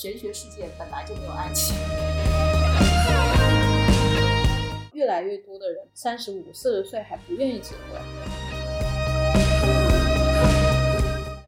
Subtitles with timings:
[0.00, 1.74] 玄学世界本来就没有爱情。
[4.92, 8.00] 越来越多的人三十五、四十岁还不愿意结婚。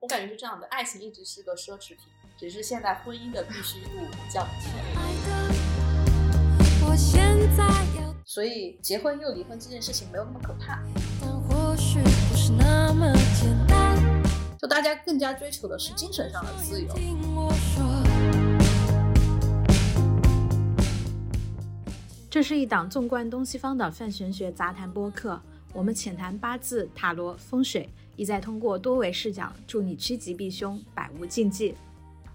[0.00, 1.98] 我感觉是这样的，爱情一直是个奢侈品，
[2.36, 3.90] 只是现在婚姻的必须度
[4.28, 4.74] 降低了。
[8.24, 10.82] 所以结婚又离婚这件事情没有那么可怕，
[11.20, 13.96] 但或许不是那么简单。
[14.60, 16.92] 就大家更加追求的是精神上的自由。
[22.30, 31.74] 这是一档纵观东西方的泛玄学杂谈播客，我们浅谈八字、塔罗、风水，意在通过多维视角，助你趋吉避凶，百无禁忌。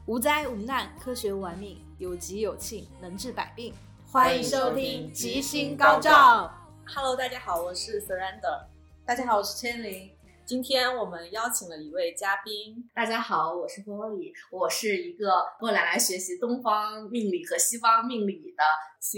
[0.06, 3.74] 无灾无难，科学玩命，有吉有庆，能治百病。
[4.12, 6.54] 欢迎收听吉星高照。
[6.86, 8.66] Hello，大家好，我是 Surrender。
[9.06, 10.12] 大家好，我是千灵。
[10.46, 18.64] 今天我们邀请了一位嘉宾，大家好，我是波璃，我是一个过来来学习东方命理和西方命理的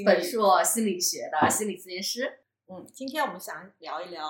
[0.05, 2.39] 本硕心理学的心理咨询师。
[2.67, 4.25] 嗯，今天我们想聊一聊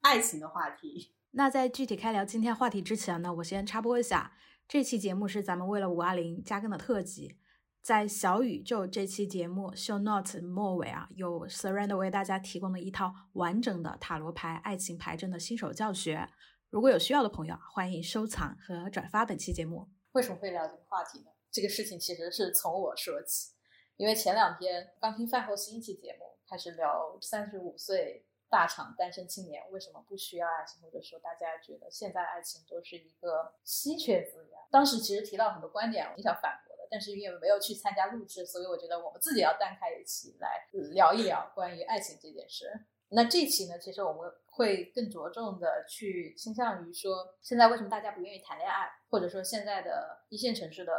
[0.00, 1.14] 爱情的话题。
[1.30, 4.32] 那在具体开聊今天话题之前呢，我先插播一下，
[4.66, 7.36] 这期节目是咱们为了五二零加更的特辑。
[7.82, 16.28] 在小宇宙这期节目 show note 末尾啊，有 Surrender 为大家提供了一套完整的塔罗牌爱情牌阵的新手教学。
[16.68, 19.88] 如果有需要的朋友，欢迎收藏和转发本期节目。
[20.12, 21.30] 为什么会聊这个话题呢？
[21.50, 23.54] 这个事情其实是从我说起，
[23.96, 34.52] 因为前两天刚听饭后新一期节目，开始聊三十五岁大厂单身青年为什么不需要爱情，或者说大家觉得现在爱情都是一个稀缺资源。
[34.70, 42.68] 当时其实提到很多观点，我想反驳，但是因为没有去参加录制，所以我觉得我们自己要单开一期来聊一聊关于爱情这件事。
[43.10, 50.92] 那这期呢，其实我们会更着重的去倾向于说，现在为什么大家不愿意谈恋爱，或者说现在的一线城市的、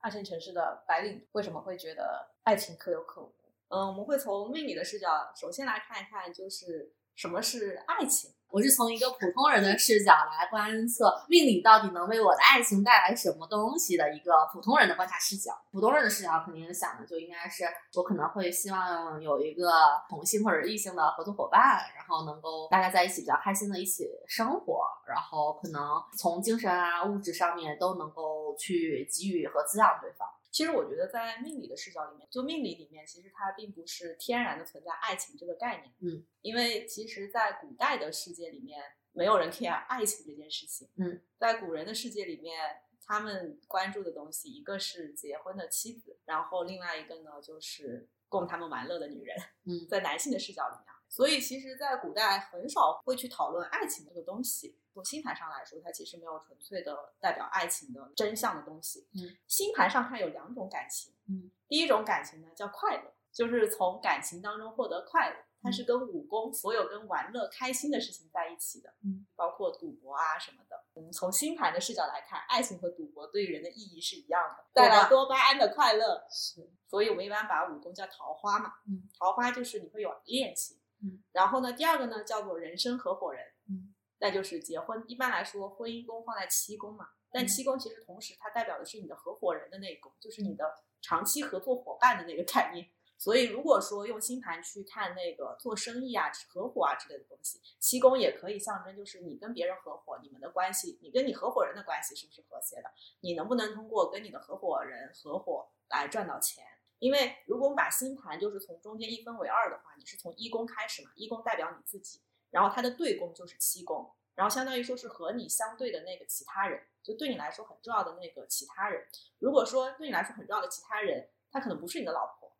[0.00, 3.32] 二线城市的白领为什么会觉得爱情可有可无？
[3.68, 8.30] 嗯，我们会从命理的视角，首先来看一看，就是什么是爱情。
[8.54, 15.50] 我是从一个普通人的视角来观测命理到底能为我的爱情带来什么东西的一个普通人的观察视角。
[15.72, 17.64] 普通人的视角肯定想的就应该是
[17.96, 19.72] 我可能会希望有一个
[20.08, 21.60] 同性或者异性的合作伙伴，
[21.96, 30.28] 然后能够大家在一起比较开心的一起生活，然后可能从精神啊物质上面都能够去给予和滋养对方。
[30.54, 35.92] 其实我觉得，在命理的视角里面，就命理里面，其实它并不是天然的存在爱情这个概念。
[35.98, 40.88] 嗯，因为其实，在古代的世界里面，没有人 care 爱情这件事情。
[40.94, 42.56] 嗯，在古人的世界里面，
[43.04, 49.36] 他们关注的东西，一个是结婚的妻子，然后另外一个呢，就是供他们玩乐的女人。
[49.64, 54.76] 嗯在男性的视角里面，所以其实，在古代很少会去讨论爱情这个东西。
[54.92, 59.06] 从星盘上来说，它其实没有纯粹的代表爱情的真相的东西。
[59.14, 61.14] 嗯，星盘上看有两种感情。
[61.28, 68.92] 嗯，第一种感情呢叫快乐，就是从感情当中获得快乐，它是跟武功、所有跟玩乐、开心的事情在一起的。
[69.04, 70.82] 嗯，包括赌博啊什么的。
[70.96, 76.26] 嗯，从星盘的视角来看，爱情和赌博对人的意义是一样的，带来多巴胺的快乐。
[76.28, 78.74] 是，所以我们一般把武功叫桃花嘛。
[78.88, 80.76] 嗯，桃花就是你会有恋情。
[81.04, 83.44] 嗯，然后呢，第二个呢叫做人生合伙人。
[83.68, 85.04] 嗯，那就是结婚。
[85.06, 90.64] 一般来说，婚姻宫放在七宫嘛，但嗯七宫其实同时它代表的是你的合伙人的那一宫，就是你的
[91.02, 92.88] 长期合作伙伴的那个概念。
[93.16, 102.90] 所以，如果说用星盘去看那个做生意啊、合伙啊之类的东西，七宫也可以象征就是你跟别人合伙，你们的关系，你跟你合伙人的关系是不是和谐的？
[103.20, 106.64] 你能不能通过跟你的合伙人合伙来赚到钱？
[107.04, 119.06] 因为如果我们把星盘就是从中间一分为二的话，你是从一宫开始嘛，一宫代表你自己，然后它的对宫就是七宫，然后相当于说是和你相对的那个其他人，就对你来说很重要的那个其他人。
[119.38, 122.56] 如果说对你来说很重要的其他人，他可能不是你的老婆，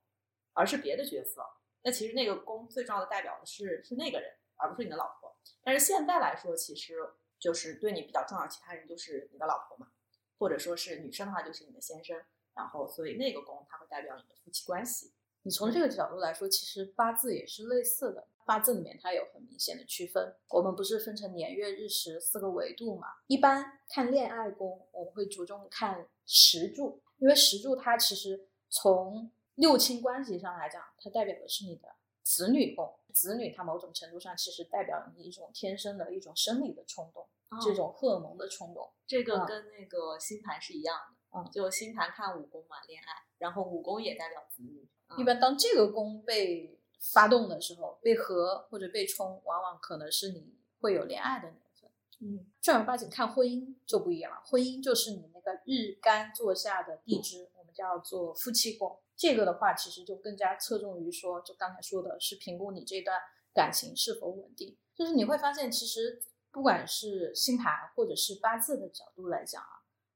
[0.52, 1.43] 而是别的角色，
[1.81, 5.35] 那其实那个宫最重要的代表的是是那个人，而不是你的老婆。
[5.62, 6.99] 但是现在来说，其实
[7.38, 9.91] 就是对你比较重要其他人就是你的老婆嘛，
[10.38, 12.23] 或者说是女生的话就是你的先生，
[12.55, 15.12] 然后所以那个宫它会代表你的夫妻关系。
[15.43, 18.27] 你从这个角度来说，其实八字也是类似的。
[18.47, 23.09] 八字里面它有很明显的区分，我们不是分成年月日时四个维度嘛？
[23.27, 31.89] 一般看恋爱宫，我们会着重看时柱，因为时柱它其实从六亲关系上来讲，它代表的是你的
[32.23, 32.95] 子女宫。
[33.15, 37.27] 子女它某种程度上其实代表你一种天生的一种生理的冲动，
[37.62, 38.91] 这种荷尔蒙的冲动。
[39.06, 44.88] 这个嗯跟那个星盘是一样的，嗯就星盘看五宫嘛，恋爱，然后五宫也代表子女。
[45.08, 46.81] 嗯一般当这个宫被
[47.12, 51.90] 发动的时候，被合或者被冲，往往可能是你会有恋爱的年份。
[52.20, 58.98] 嗯，正儿八经看婚姻就不一样了，婚姻就是你那个日干坐下的地支，我们叫做夫妻宫。
[59.16, 63.20] 这个的话，其实就更加侧重于说，就刚才说的是评估你这段
[63.52, 64.76] 感情是否稳定。
[64.94, 66.20] 就是你会发现，其实
[66.50, 69.74] 不管是星盘或者是八字的角度来讲啊，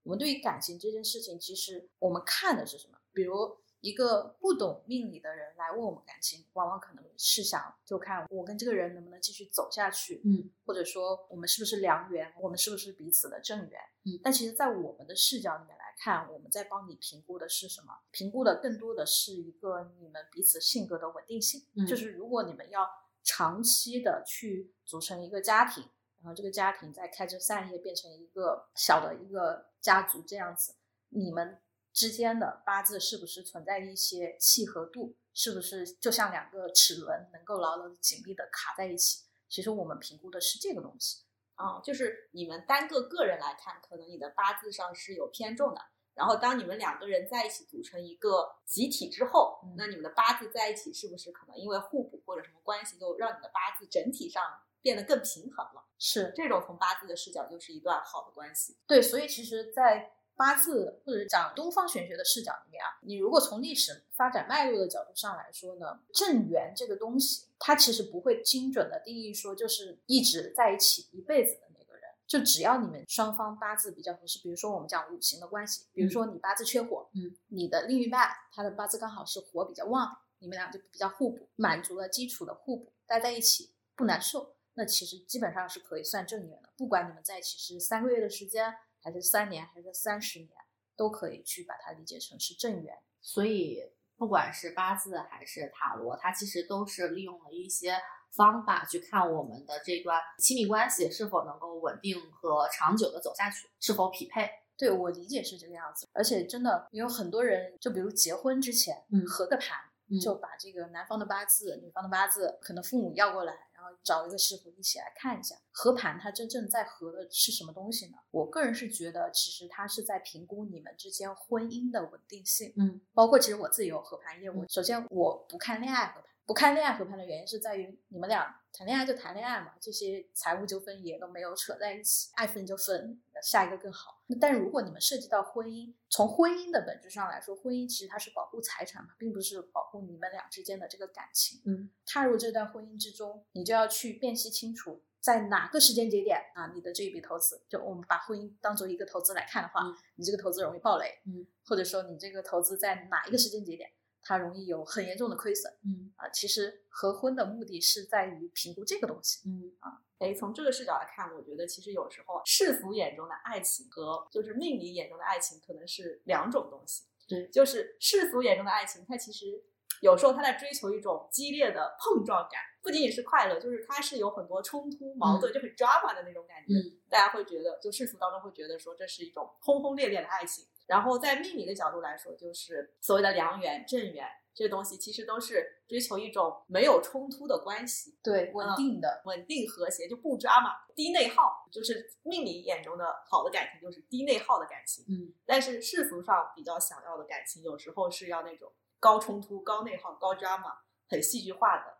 [0.09, 2.97] 我们对于感情这件事情，其实我们看的是什么？
[3.13, 14.19] 比如一个不懂命理的人来问我们感情，往往可能是想就看我跟这个人能不能继续走下去，嗯，或者说我们是不是良缘，我们是不是彼此的正缘，嗯。
[14.25, 17.93] 但其实，在我们的视角里面来看，我们在帮你评估的是什么？
[18.11, 22.89] 评估的更多的是一个你们彼此性格的稳定性，嗯就是如果你们要
[23.23, 25.85] 长期的去组成一个家庭，
[26.21, 30.75] 然后这个家庭再开枝散叶变成一个小的一个家族这样子，
[31.11, 31.61] 你们
[31.93, 35.17] 之间的八字是不是存在一些契合度？
[35.33, 39.25] 是不是就像两个齿轮能够牢牢的紧密的卡在一起？
[39.49, 41.23] 其实我们评估的是这个东西。
[41.55, 45.81] 啊、就是你们单个个人来看，可能你的八字上是有偏重的。
[46.15, 54.43] 然后当你们两个人在一起组成一个集体之后，嗯那你们的八字在一起是不是可能因为互补或者什么关系，就让你的八字整体上
[54.81, 55.88] 变得更平衡了？
[55.99, 58.77] 是这种从八字的视角就是一段好的关系。
[58.87, 84.55] 对，所以其实，在八字或者讲东方玄学的视角里面啊，你如果从历史发展脉络的角度上来说呢，正缘这个东西，它其实不会精准的定义说就是一直在一起一辈子的那个人，就只要你们双方八字比较合适，比如说我们讲五行的关系，比如说你八字缺火，嗯，你的另一半他的八字刚好是火比较旺，你们俩就比较互补，满足了基础的互补，待在一起不难受。
[84.79, 88.73] 那其实基本上是可以算正缘的，不管你们在一起是三个月的时间，
[89.03, 90.51] 还是三年，还是三十年，
[90.97, 92.97] 都可以去把它理解成是正缘。
[93.21, 93.83] 所以
[94.17, 97.99] 不管是八字还是塔罗，它其实都是利用了一些
[98.31, 104.49] 方法去看我们的这段亲密关系是否能够稳定和长久的走下去，是否匹配。
[104.77, 109.77] 对我理解是这个样子，而且真的有很多人，就比如结婚之前，嗯合个盘，
[110.09, 115.55] 嗯就把这个男方的八字、女方的八字，可能父母要过来，然后找一个师傅一起来看一下。
[115.71, 118.19] 合盘它真正在合的是什么东西呢？
[118.33, 122.73] 我个人是觉得，其实它是在评估你们之间婚姻的稳定性。
[122.77, 124.67] 嗯，包括其实我自己有合盘业务。
[124.69, 134.18] 首先，我不看恋爱合盘，不看恋爱合盘的原因是在于你们俩谈恋爱就谈恋爱嘛，这些财务纠纷也都没有扯在一起，爱分就分，下一个更好。
[134.31, 141.63] 那但如果你们涉及到婚姻，从婚姻的本质上来说，婚姻其实它是保护财产嘛，并不是保护你们俩之间的这个感情。
[141.65, 153.91] 嗯，踏入这段婚姻之中，你就要去辨析清楚，在哪个时间节点啊，你的这一笔投资，就我们把婚姻当做一个投资来看的话，嗯你这个投资容易暴雷，嗯，或者说你这个投资在哪一个时间节点，
[154.21, 156.29] 它容易有很严重的亏损嗯啊。
[156.29, 159.49] 其实合婚的目的是在于评估这个东西。
[159.49, 159.73] 嗯
[160.19, 167.05] 哎，从这个视角来看，我觉得其实有时候世俗眼中的爱情和就是命理眼中的爱情可能是两种东西。
[167.29, 169.63] 对就是世俗眼中的爱情，它其实
[170.01, 176.73] 有时候它在追求一种激烈的碰撞感，不仅仅是快乐，就是它是有很多冲突、矛盾，就很 drama 的那种感觉。
[176.75, 180.67] 嗯大家会觉得，就世俗当中会觉得说这是一种轰轰烈烈的爱情。
[180.87, 184.27] 然后在命理的角度来说，就是所谓的良缘、正缘
[184.59, 188.19] 这些东西，其实都是追求一种没有冲突的关系。
[188.21, 195.05] 对，稳定的，稳定和谐，就不抓嘛，低内耗，就是命理眼中的好的感情，就是低内耗的感情。
[195.09, 200.75] 嗯但是世俗上比较想要的感情，有时候是要那种高冲突、高内耗、高 drama，
[201.09, 201.98] 很戏剧化的。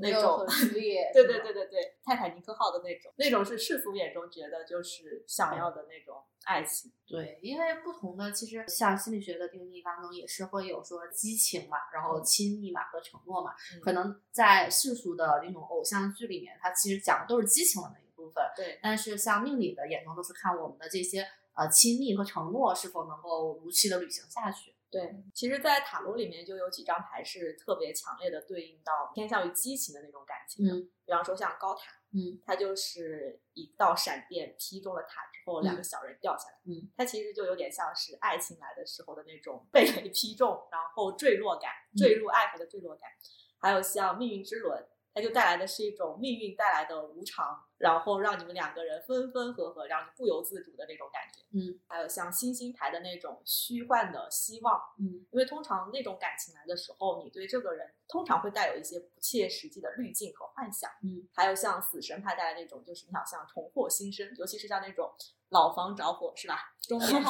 [0.00, 6.92] 那种 对对对对对，泰坦尼克号的那种，那种是世俗眼中觉得就是想要的那种爱情。
[7.06, 24.73] 对，因为不同的，其实像心理学的定义当中也是会有说激情嘛，然后亲密嘛和承诺嘛，嗯可能在世俗的那种偶像剧里面，它其实讲的都是激情的那一部分，对，但是像命理的眼中都是看我们的这些呃亲密和承诺是否能够如期的履行下去。
[24.94, 30.72] 对，其实，在塔罗里面就有几张牌是特别强烈的对应到偏向于激情的那种感情的。
[30.72, 43.10] 嗯比方说像高塔，嗯，它就是一道闪电劈中了塔之后，两个小人掉下来，嗯，它其实就有点像是爱情来的时候的那种被雷劈中，然后坠落感，嗯坠入爱河的坠落感。
[43.58, 44.82] 还有像命运之轮，
[45.12, 51.44] 它就带来的是一种命运带来的无常，然后让你们两个人分分合合，让你不由自主的那种感觉。
[51.52, 60.90] 嗯，还有像星星牌的那种虚幻的希望，嗯因为通常那种感情来的时候，你对这个人通常会带有一些不切实际的滤镜和幻想。
[61.02, 65.12] 嗯，还有像死神牌带来那种，就是你好像重获新生，尤其是像那种
[65.54, 66.58] 老房着火是吧？
[66.86, 67.24] 中年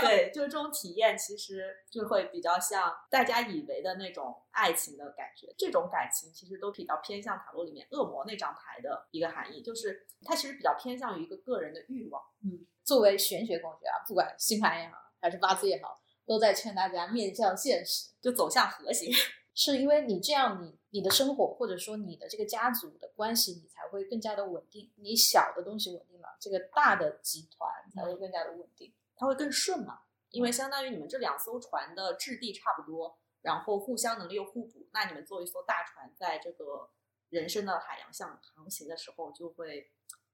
[0.00, 5.54] 对， 就是这种体验，其实就会比较像大家以为的那种爱情的感觉。
[5.56, 12.20] 这种感情其实都比较偏向塔罗里面恶魔那张牌的一个含义，就是它其实比较偏向于一个个人的欲望。
[12.42, 19.10] 嗯作为玄学工具啊，不管星盘也好，还是八字也好，都在劝大家面向现实，就走向和谐。
[19.54, 24.90] 是因为你这样你，你的生活或者说你的这个家族的关系，你才会更加的稳定。
[24.94, 28.94] 你小的东西稳定了，这个大的集团才会更加的稳定。
[29.14, 30.00] 它会更顺嘛，
[30.30, 36.88] 因为相当于你们这两艘船的质地差不多，然后互相能力又互补，那你们做一艘大船，在这个
[37.28, 39.90] 人生的海洋上航行的时候，就会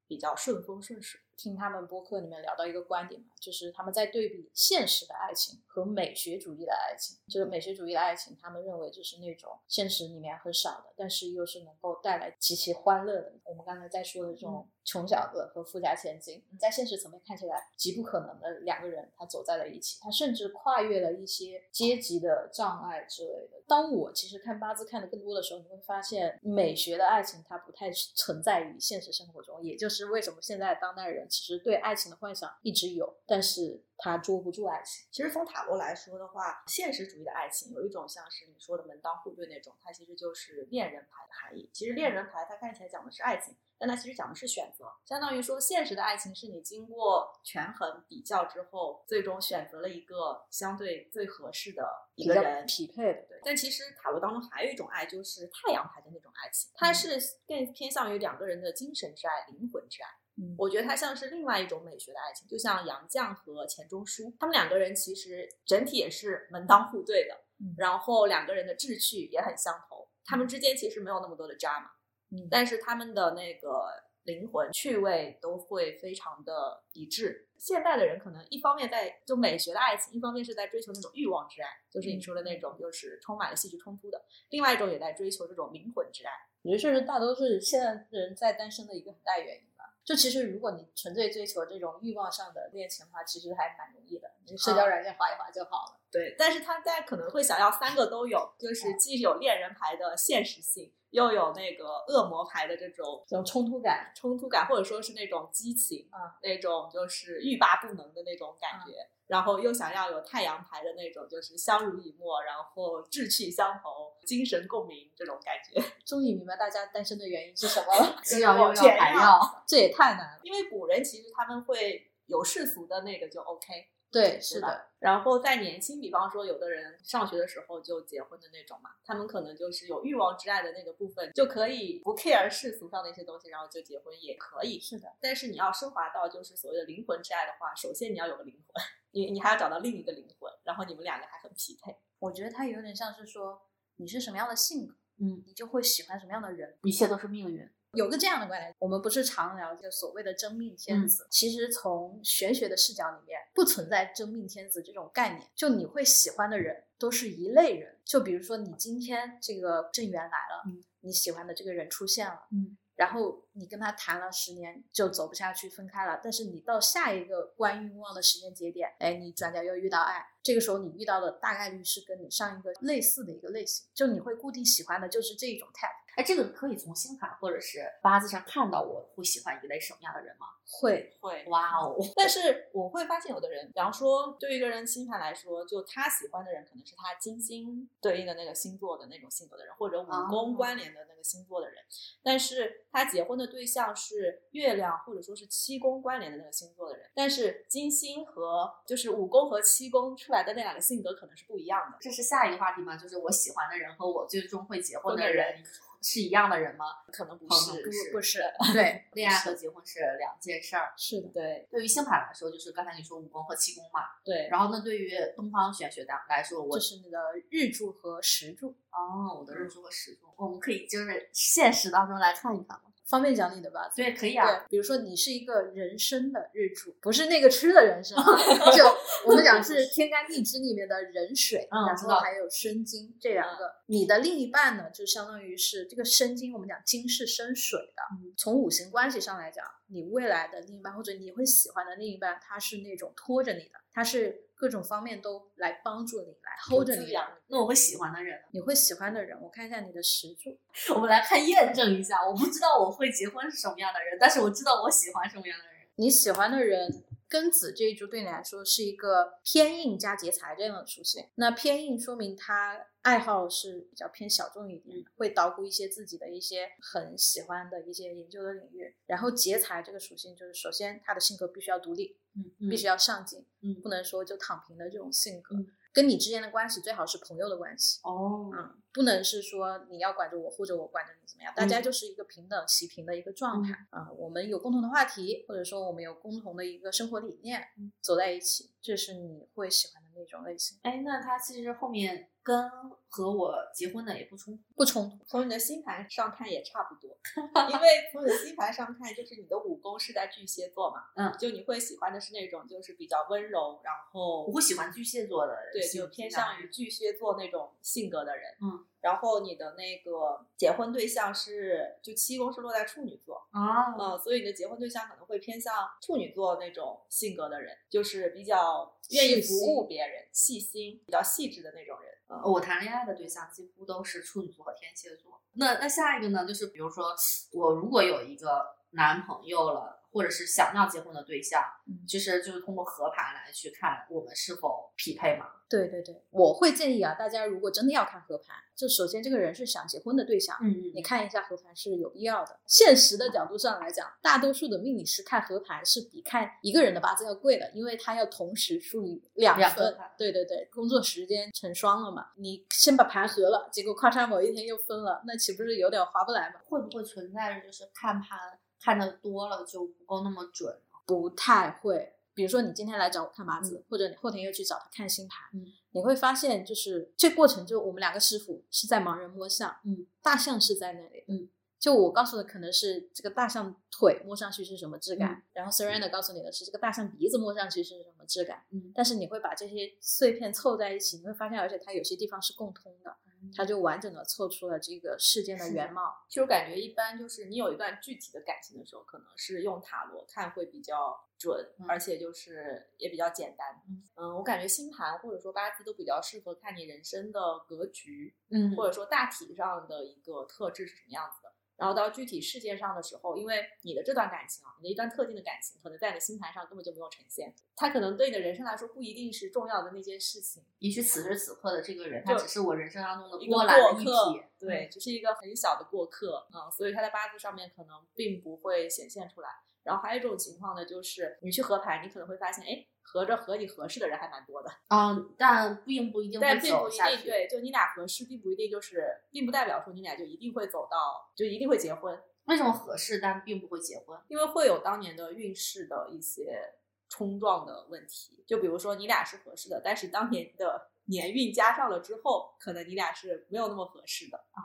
[0.07, 1.21] 比较顺风顺水。
[1.42, 7.18] 听他们播客里面聊到一个观点嘛，就是他们在对比现实的爱情和美学主义的爱情。
[7.26, 13.32] 就是美学主义的爱情，他们认为就是那种现实里面很少的，但是又是能够带来极其欢乐的。
[13.44, 23.62] 我们刚才在说的这种穷小子和富家千金，在现实层面看起来极不可能的两个人，他走在了一起，他甚至跨越了一些阶级的障碍之类的。
[23.66, 31.26] 当我其实看八字看的更多的时候，你会发现美学的爱情它不太存在于现实生活中，也就是为什么现在当代人。
[31.33, 35.09] 其实对爱情的幻想一直有，但是他捉不住爱情。
[35.11, 41.71] 其实从塔罗来说的话，现实主义的爱情有一种像是你说的门当户对那种，它其实就是恋人牌的含义。
[41.73, 53.23] 其实恋人牌它看起来讲的是爱情，但它其实讲的是选择，相当于说现实的爱情是你经过权衡比较之后，最终选择了一个相对最合适的一个人匹配的。
[53.27, 60.09] 对，但其实塔罗当中还有一种爱，就是太阳牌的那种爱情，它是更偏向于两个人的精神之爱、灵魂之爱。
[60.37, 71.91] 嗯我觉得它像是另外一种美学的爱情，就像杨绛和钱钟书，他们两个人其实整体也是门当户对的，嗯然后两个人的志趣也很相投，他们之间其实没有那么多的 drama，
[72.31, 73.87] 嗯但是他们的那个
[74.25, 77.49] 灵魂趣味都会非常的一致。
[77.59, 86.33] 现代的人可能一方面在就美学的爱情，一方面是在追求那种欲望之爱，就是你说的那种就是充满了戏剧冲突的；另外一种也在追求这种灵魂之爱。
[86.62, 89.72] 我觉得这是大多数现在人在单身的一个很大原因吧。
[90.04, 96.00] 就其实如果你纯粹追求这种欲望上的恋情的话，其实还蛮容易的，你社交软件划一划就好了。
[96.11, 115.83] 对，但是他大家可能会想要三个都有，就是既有恋人牌的现实性，又有那个恶魔牌的这种这种冲突感，冲突感，或者说是那种激情啊，那种就是欲罢不能的那种感觉，然后又想要有太阳牌的那种，就是相濡以沫，然后志趣相投、精神共鸣这种感觉。
[116.05, 118.21] 终于明白大家单身的原因是什么了。
[118.23, 120.41] 既要又要甜呀还要，这也太难了。
[120.43, 124.89] 因为古人其实他们会有世俗的那个就 OK，对，是的。
[124.99, 134.79] 然后在年轻，比方说有的人上学的时候就结婚的那种嘛，他们可能就是有欲望之爱的那个部分，就可以不 care 世俗上的一些东西，然后就结婚也可以。
[134.79, 135.09] 是的。
[135.21, 141.97] 但是你要升华到就是所谓的灵魂之爱的话，首先你要有个灵魂，你你还要找到另一个灵魂，然后你们两个还很匹配。
[142.19, 143.62] 我觉得它有点像是说
[143.97, 146.76] 你是什么样的性格，嗯，你就会喜欢什么样的人。
[146.83, 147.69] 一切都是命运。
[147.92, 155.47] 有个这样的观点，我们不是常聊这个所谓的真命天子，其实从玄学的视角里面，不存在真命天子这种概念。
[155.54, 176.01] 就你会喜欢的人都是一类人，就比如说你今天这个正缘来了，嗯你喜欢的这个人出现了，嗯，然后你跟他谈了十年就走不下去分开了，但是你到下一个关欲望的时间节点，哎，你转角又遇到爱，这个时候你遇到的大概率是跟你上一个类似的一个类型，就你会固定喜欢的就是这一种 type。
[176.16, 180.47] 哎，这个可以从星盘或者是八字上看到我会喜欢一类什么样的人吗？
[180.64, 191.76] 会，会哇哦， 但是我会发现，有的人，比方说对于一个人星盘来说，就他喜欢的人可能是他金星对应的那个星座的那种性格的人，或者五宫哦关联的那个星座的人，
[192.23, 201.99] 但是他结婚的对象是月亮或者说是七宫关联的那个星座的人，但是金星和就是五宫和七宫出来的那两个性格可能是不一样的。
[202.00, 202.97] 这是下一个话题吗？
[202.97, 205.62] 就是我喜欢的人和我最终会结婚的人
[206.02, 206.87] 是一样的人吗？
[207.12, 208.42] 可能不是，不是不是，
[208.73, 210.92] 对， 恋爱和结婚是两件事儿。
[210.97, 214.00] 是的，对对于星盘来说，就是刚才你说五宫和七宫嘛。
[214.25, 217.18] 对，然后呢，对于东方玄学的来说，我就是你的
[217.50, 218.75] 日柱和时柱。
[218.90, 222.85] 哦，我的日柱和时柱，我们可以就是现实当中来看一看吗？
[223.04, 223.90] 方便讲你的吧？
[223.94, 224.47] 对，可以啊。
[224.47, 228.25] 对，比如说你是一个人生的日柱，不是那个吃的人参啊，
[228.75, 228.85] 就
[229.26, 233.82] 我们讲是天干地支里面的壬水，然后还有申金这两个。
[233.92, 238.02] 你的另一半呢，就相当于是这个生金，我们讲金是生水的。
[238.12, 247.12] 嗯从五行关系上来讲，你未来的另一半或者你会喜欢的另一半，他是那种拖着你的，他是各种方面都来帮助你，来 hold 着你
[247.49, 248.40] 那我会喜欢的人？
[248.52, 250.58] 你会喜欢的人，我看一下你的时柱。
[250.96, 252.26] 我们来看验证一下。
[252.26, 255.75] 我不知道我会结婚是什么样的人，但是我知道我喜欢什么样的人。
[255.96, 261.28] 你喜欢的人庚子这一柱对你来说是一个偏硬加劫财这样的属性。
[261.34, 268.94] 那偏硬说明他爱好是比较偏小众一点的，会捣鼓一些自己的一些很喜欢的一些研究的领域。
[269.06, 275.56] 然后劫财这个属性就是，首先他的性格必须要独立，嗯必须要上进，嗯不能说就躺平的这种性格。
[275.56, 275.66] 嗯。
[275.94, 281.82] 跟你之间的关系最好是朋友的关系，哦，嗯，不能是说你要管着我或者我管着你怎么样，大家嗯。
[281.82, 287.62] 就是一个平等齐平的一个状态啊、我们有共同的话题，或者说我们有共同的一个生活理念，
[288.00, 292.70] 走在一起，这是你会喜欢的那种类型，哎，那他其实后面跟
[293.08, 294.62] 和我结婚的也不冲突。
[294.75, 295.25] 不冲突。
[295.26, 297.16] 从你的星盘上看也差不多，
[297.72, 308.50] 因为从你的星盘上看，就是你的五宫是在巨蟹座嘛，嗯就你会喜欢的是那种就是比较温柔，然后我会喜欢巨蟹座的，对，就偏向于巨蟹座那种性格的人。
[308.62, 322.12] 嗯，然后你的那个结婚对象是就七宫是落在处女座，啊，嗯，所以你的结婚对象可能会偏向处女座那种性格的人，就是比较愿意服务别人、细心、比较细致的那种人。
[322.26, 325.41] 呃，我谈恋爱的对象几乎都是处女座和天蝎座。
[325.55, 326.47] 那那下一个呢？
[326.47, 327.14] 就是比如说，
[327.52, 335.47] 我如果有一个男朋友了，或者是想要结婚的对象，嗯其实就是通过合盘来去看我们是否匹配嘛。
[335.69, 342.61] 对对对，我会建议啊，大家如果真的要看合盘，就首先这个人是想结婚的对象，嗯嗯你看一下合盘是有必要的。
[342.66, 350.11] 现实的角度上来讲，大多数的命理师看合盘是比看一个人的八字要贵的，因为他要同时处理两份两。
[350.19, 352.26] 对对对，工作时间成双了嘛。
[352.37, 356.61] 你先把盘合了，结果咔嚓某一天又分了，那岂不是有点划不来嘛？
[356.69, 358.38] 会不会存在着就是看盘
[358.83, 360.77] 看的多了就不够那么准？
[361.07, 362.15] 不太会。
[362.35, 383.14] 比如说你今天来找我看八字，或者你后天又去找他看星盘，嗯你会发现就是这过程就我们两个师傅是在盲人摸象，嗯，大象是在那里，嗯，就我告诉的可能是这个大象腿摸上去是什么质感，嗯然后 Serena 告诉你的是这个大象鼻子摸上去是什么质感，嗯但是你会把这些碎片凑在一起，你会发现，而且它有些地方是共通的，
[383.57, 386.14] 它就完整的测出了这个事件的原貌。
[386.28, 393.83] 其实我感觉一般就是你有一段具体的感情的时候，可能是用塔罗看会比较准，嗯而且就是也比较简单。
[394.16, 401.41] 嗯我感觉星盘或者说八字都比较适合看你人生的格局，嗯或者说大体上的一个特质是什么样子的。
[401.76, 419.48] 然后到具体事件上的时候，因为你的这段感情啊，你的一段特定的感情，可能在你的星盘上根本就没有呈现，它可能对你的人生来说不一定是重要的那件事情，也许此时此刻的这个人，他只是我人生当中的波澜的一体。，对，只是一个很小的过客，嗯，所以他在八字上面可能并不会显现出来。
[419.82, 426.93] 然后还有一种情况呢，就是你去合盘，你可能会发现，哎，合着和你合适的人还蛮多的，嗯，但并不一定会但并不一。
[426.93, 434.19] 定对，就你俩合适，并不一定就是，并不代表说你俩就一定会走到，就一定会结婚，为什么合适但并不会结婚？
[434.29, 436.75] 因为会有当年的运势的一些
[437.09, 438.43] 冲撞的问题。
[438.47, 444.38] 就比如说你俩是合适的，但是当年的年运加上了之后，可能你俩是没有那么合适的。
[444.53, 444.62] 啊，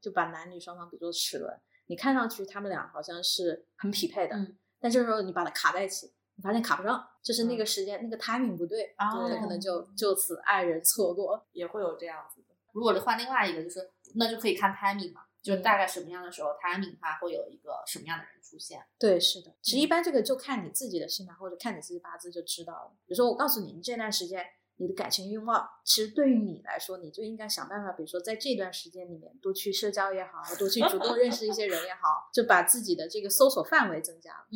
[0.00, 11.46] 就把男女双方比作齿轮，你看上去他们俩好像是很匹配的，嗯但这时候你把它卡在一起，你发现卡不上，就是那个时间、那个 timing 不对，哦他可能就就此爱人错过。
[11.52, 12.54] 也会有这样子的。
[12.72, 18.80] 如果换另外一个，就是那就可以看 timing 嘛，就是大概什么样的时候 timing 它会有一个什么样的人出现。
[18.98, 22.92] 对，是的，其实一般这个就看你自己的星盘或者看你自己八字就知道了。
[23.06, 24.44] 比如说我告诉你，你这段时间
[24.76, 34.46] 你的感情欲望，其实对于你来说，你就应该想办法，比如说在这段时间里面多去社交也好，多去主动认识一些人也好，就把自己的这个搜索范围增加了。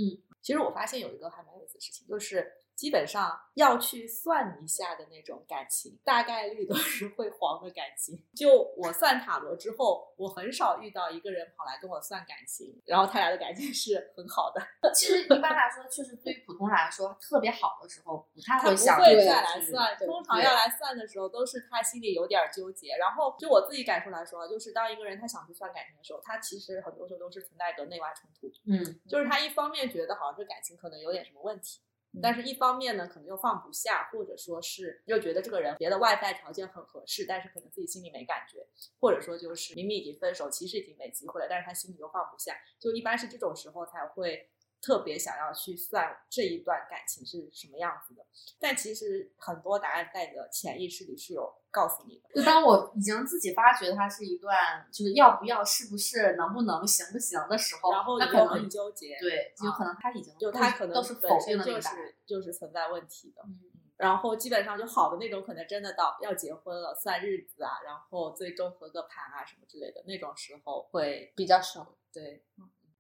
[0.42, 8.22] 其实我发现有一个还蛮有意思的事情，就是基本上要去算一下的那种感情，大概率都是会黄的感情。
[8.34, 19.96] 就我算塔罗之后，我很少遇到一个人跑来跟我算感情，然后他俩的感情是很好的， 其实一般来说，确实对于普通人来说，特别好的时候不太会想会再来算。
[19.98, 22.96] 通常要来算的时候，都是他心里有点纠结。
[22.96, 28.50] 然后就我自己感受来说，就是当一个人他想去算感情的时候，他其实很多时候都是存在一个内外冲突。
[28.66, 31.80] 嗯就是他一方面觉得好像这感情可能有点什么问题，
[32.20, 38.66] 但是一方面呢，可能又放不下，或者说是又觉得这个人别的外在条件很合适，但是可能自己心里没感觉，
[39.00, 48.26] 或者说就是明明已经分手，其实已经没机会了，但是他心里又放不下，就一般是这种时候才会特别想要去算这一段感情是什么样子的。
[48.58, 52.28] 但其实很多答案在你的潜意识里是有告诉你的。
[52.32, 54.54] 就当我已经自己发觉它是一段
[54.92, 61.80] 就是要不要、是不是、能不能、行不行的时候，然后那可能很能纠结，对，有啊可能他已经就他可能都是本否定身就。
[61.80, 63.42] 是就是存在问题的。
[63.44, 63.58] 嗯
[63.98, 71.94] 然后基本上就好的那种，可能真的到要结婚了，算日子啊，然后最终合个盘啊什么之类的那种时候会比较少。
[72.12, 72.42] 对。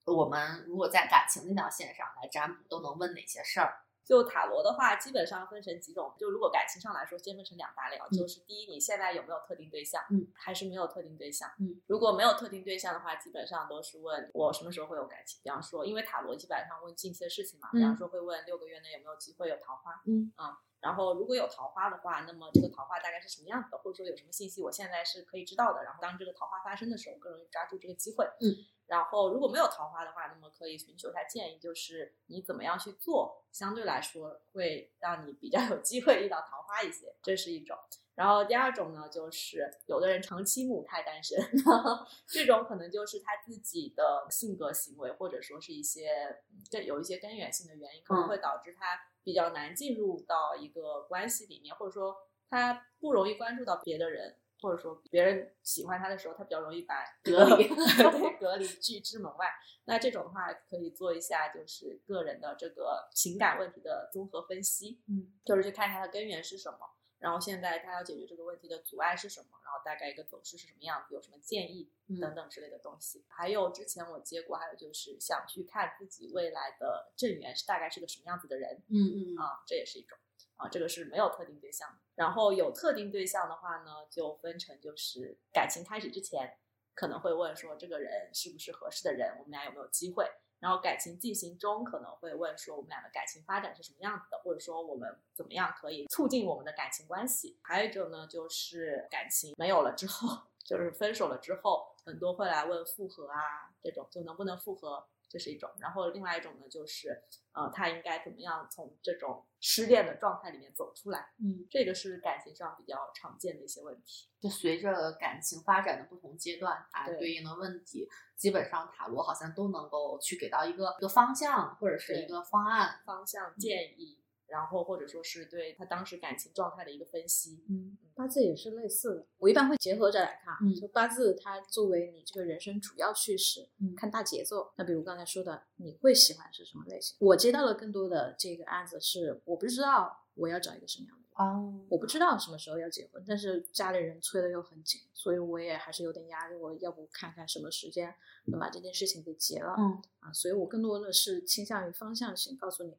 [0.04, 3.82] 我们如果在感情那条线上来占卜，都能问哪些事儿？
[4.04, 6.12] 就塔罗的话，基本上分成几种。
[6.18, 11.80] 就如果感情上来说，先分成两大类啊，嗯就是第一，你现在有没有特定对象，嗯，还是没有特定对象，嗯。
[11.86, 15.40] 如果没有特定对象的话，基本上都是问我什么时候会有感情。
[15.42, 20.58] 比方说，因为塔罗基本上问近期的事情嘛，比方嗯说会问六个月内有没有机会有桃花，嗯啊。
[20.80, 25.84] 然后如果有桃花的话，那么这个桃花大概是什么样子的，或者说有什么信息我现在是可以知道的。
[25.84, 28.26] 然后当这个桃花发生的时候，更容易抓住这个机会。
[28.40, 28.50] 嗯。
[28.86, 37.76] 然后如果没有桃花的话，那么可以寻求一下建议，就是你怎么样去做，相对来说会让你比较有机会遇到桃花一些，这是一种。
[38.14, 41.42] 然后第二种呢，就是有的人长期母胎单身，
[42.28, 52.14] 这种可能就是他自己的性格行为，或者说是一些这有一些根源性的原因，可能会导致他比较难进入到一个关系里面，或者说
[52.50, 59.48] 他不容易关注到别的人，或者说别人喜欢他的时候，他比较容易把 隔离 对隔离拒之门外。
[59.84, 66.78] 那这种的话，可以做一下就是个人的这个情感问题的综合分析，嗯，就是去看它的根源是什么。
[67.18, 69.46] 然后现在他要解决这个问题的阻碍是什么？
[69.64, 71.14] 然后大概一个走势是什么样子？
[71.14, 71.88] 有什么建议
[72.20, 73.24] 等等之类的东西。
[73.28, 78.82] 还有之前我接过，还有就是想去看自己未来的正缘是大概是个什么样子的人。
[78.88, 80.18] 嗯嗯啊，这也是一种
[80.62, 81.88] 啊，这个是没有特定对象。
[82.14, 86.56] 然后有特定对象的话呢，就分成就是感情开始之前
[86.94, 90.30] 可能会问说这个人是不是合适的人，我们俩有没有机会？
[90.60, 97.58] 然后感情进行中可能会问说我们俩的感情发展是什么样子的，或者说我们怎么样可以促进我们的感情关系。
[97.62, 100.28] 还有一种呢，就是感情没有了之后，
[100.64, 105.70] 就是分手了之后，很多会来问复合啊，这种就能不能复合，这是一种。
[105.80, 111.32] 然后另外一种呢，就是呃，他应该怎么样从这种失恋的状态里面走出来？
[111.38, 114.28] 嗯，这个是感情上比较常见的一些问题。
[114.38, 123.00] 就随着感情发展的不同阶段，它对对应的问题，基本上塔罗好像都能够去给到一个一个方向或者是一个方案。
[123.06, 124.21] 方向建议，
[124.52, 127.64] 然后或者说是对他当时感情状态的一个分析。
[127.70, 130.58] 嗯八字也是类似的，我一般会结合着来看啊。
[130.62, 134.70] 嗯就八字它作为你这个人生主要叙事，嗯看大节奏。
[134.76, 137.16] 那比如刚才说的，你会喜欢是什么类型？
[137.20, 141.22] 我接到了更多的这个案子是，我不知道我要找一个什么样的人。
[141.32, 146.54] 哦，我不知道什么时候要结婚，但是家里人催的又很紧，所以我也还是有点压力。
[146.54, 150.30] 我要不看看什么时间能把这件事情给结了、嗯啊？
[150.34, 152.94] 所以我更多的是倾向于方向性，告诉你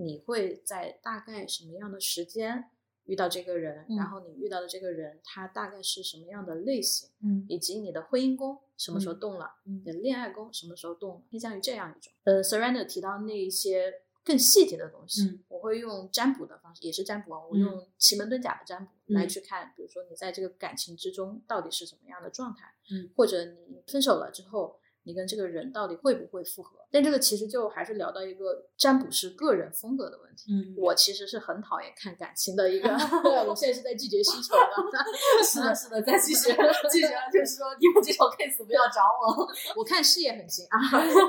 [0.00, 2.70] 你会在大概什么样的时间
[3.04, 3.96] 遇到这个人，嗯。
[3.96, 7.44] 然后你遇到的这个人他大概是什么样的类型，嗯。
[7.48, 9.20] 以及你的婚姻宫什么时候嗯。
[9.20, 9.82] 动了，嗯。
[9.84, 12.12] 你的恋爱宫什么时候动了，偏向于这样一种。
[12.24, 13.92] 呃，Surrender 提到那一些
[14.24, 15.44] 更细节的东西，嗯。
[15.48, 17.58] 我会用占卜的方式，也是占卜啊，我嗯。
[17.58, 24.77] 用奇门遁甲的占卜来嗯去看，比如说你在这个感情之中到底是什么样的状态，嗯，或者你分手了之后。
[25.08, 26.76] 你跟这个人到底会不会复合？
[26.92, 30.52] 但这个其实就还是聊到一个占卜师个人风格的问题。
[30.52, 32.90] 嗯，我其实是很讨厌看感情的一个，
[33.48, 34.98] 我现在是在拒绝需求的。
[35.42, 36.52] 是的，是的，在拒绝
[36.92, 39.48] 拒绝，就是说你们这种 case 不要找我。
[39.76, 40.76] 我看事业很行啊。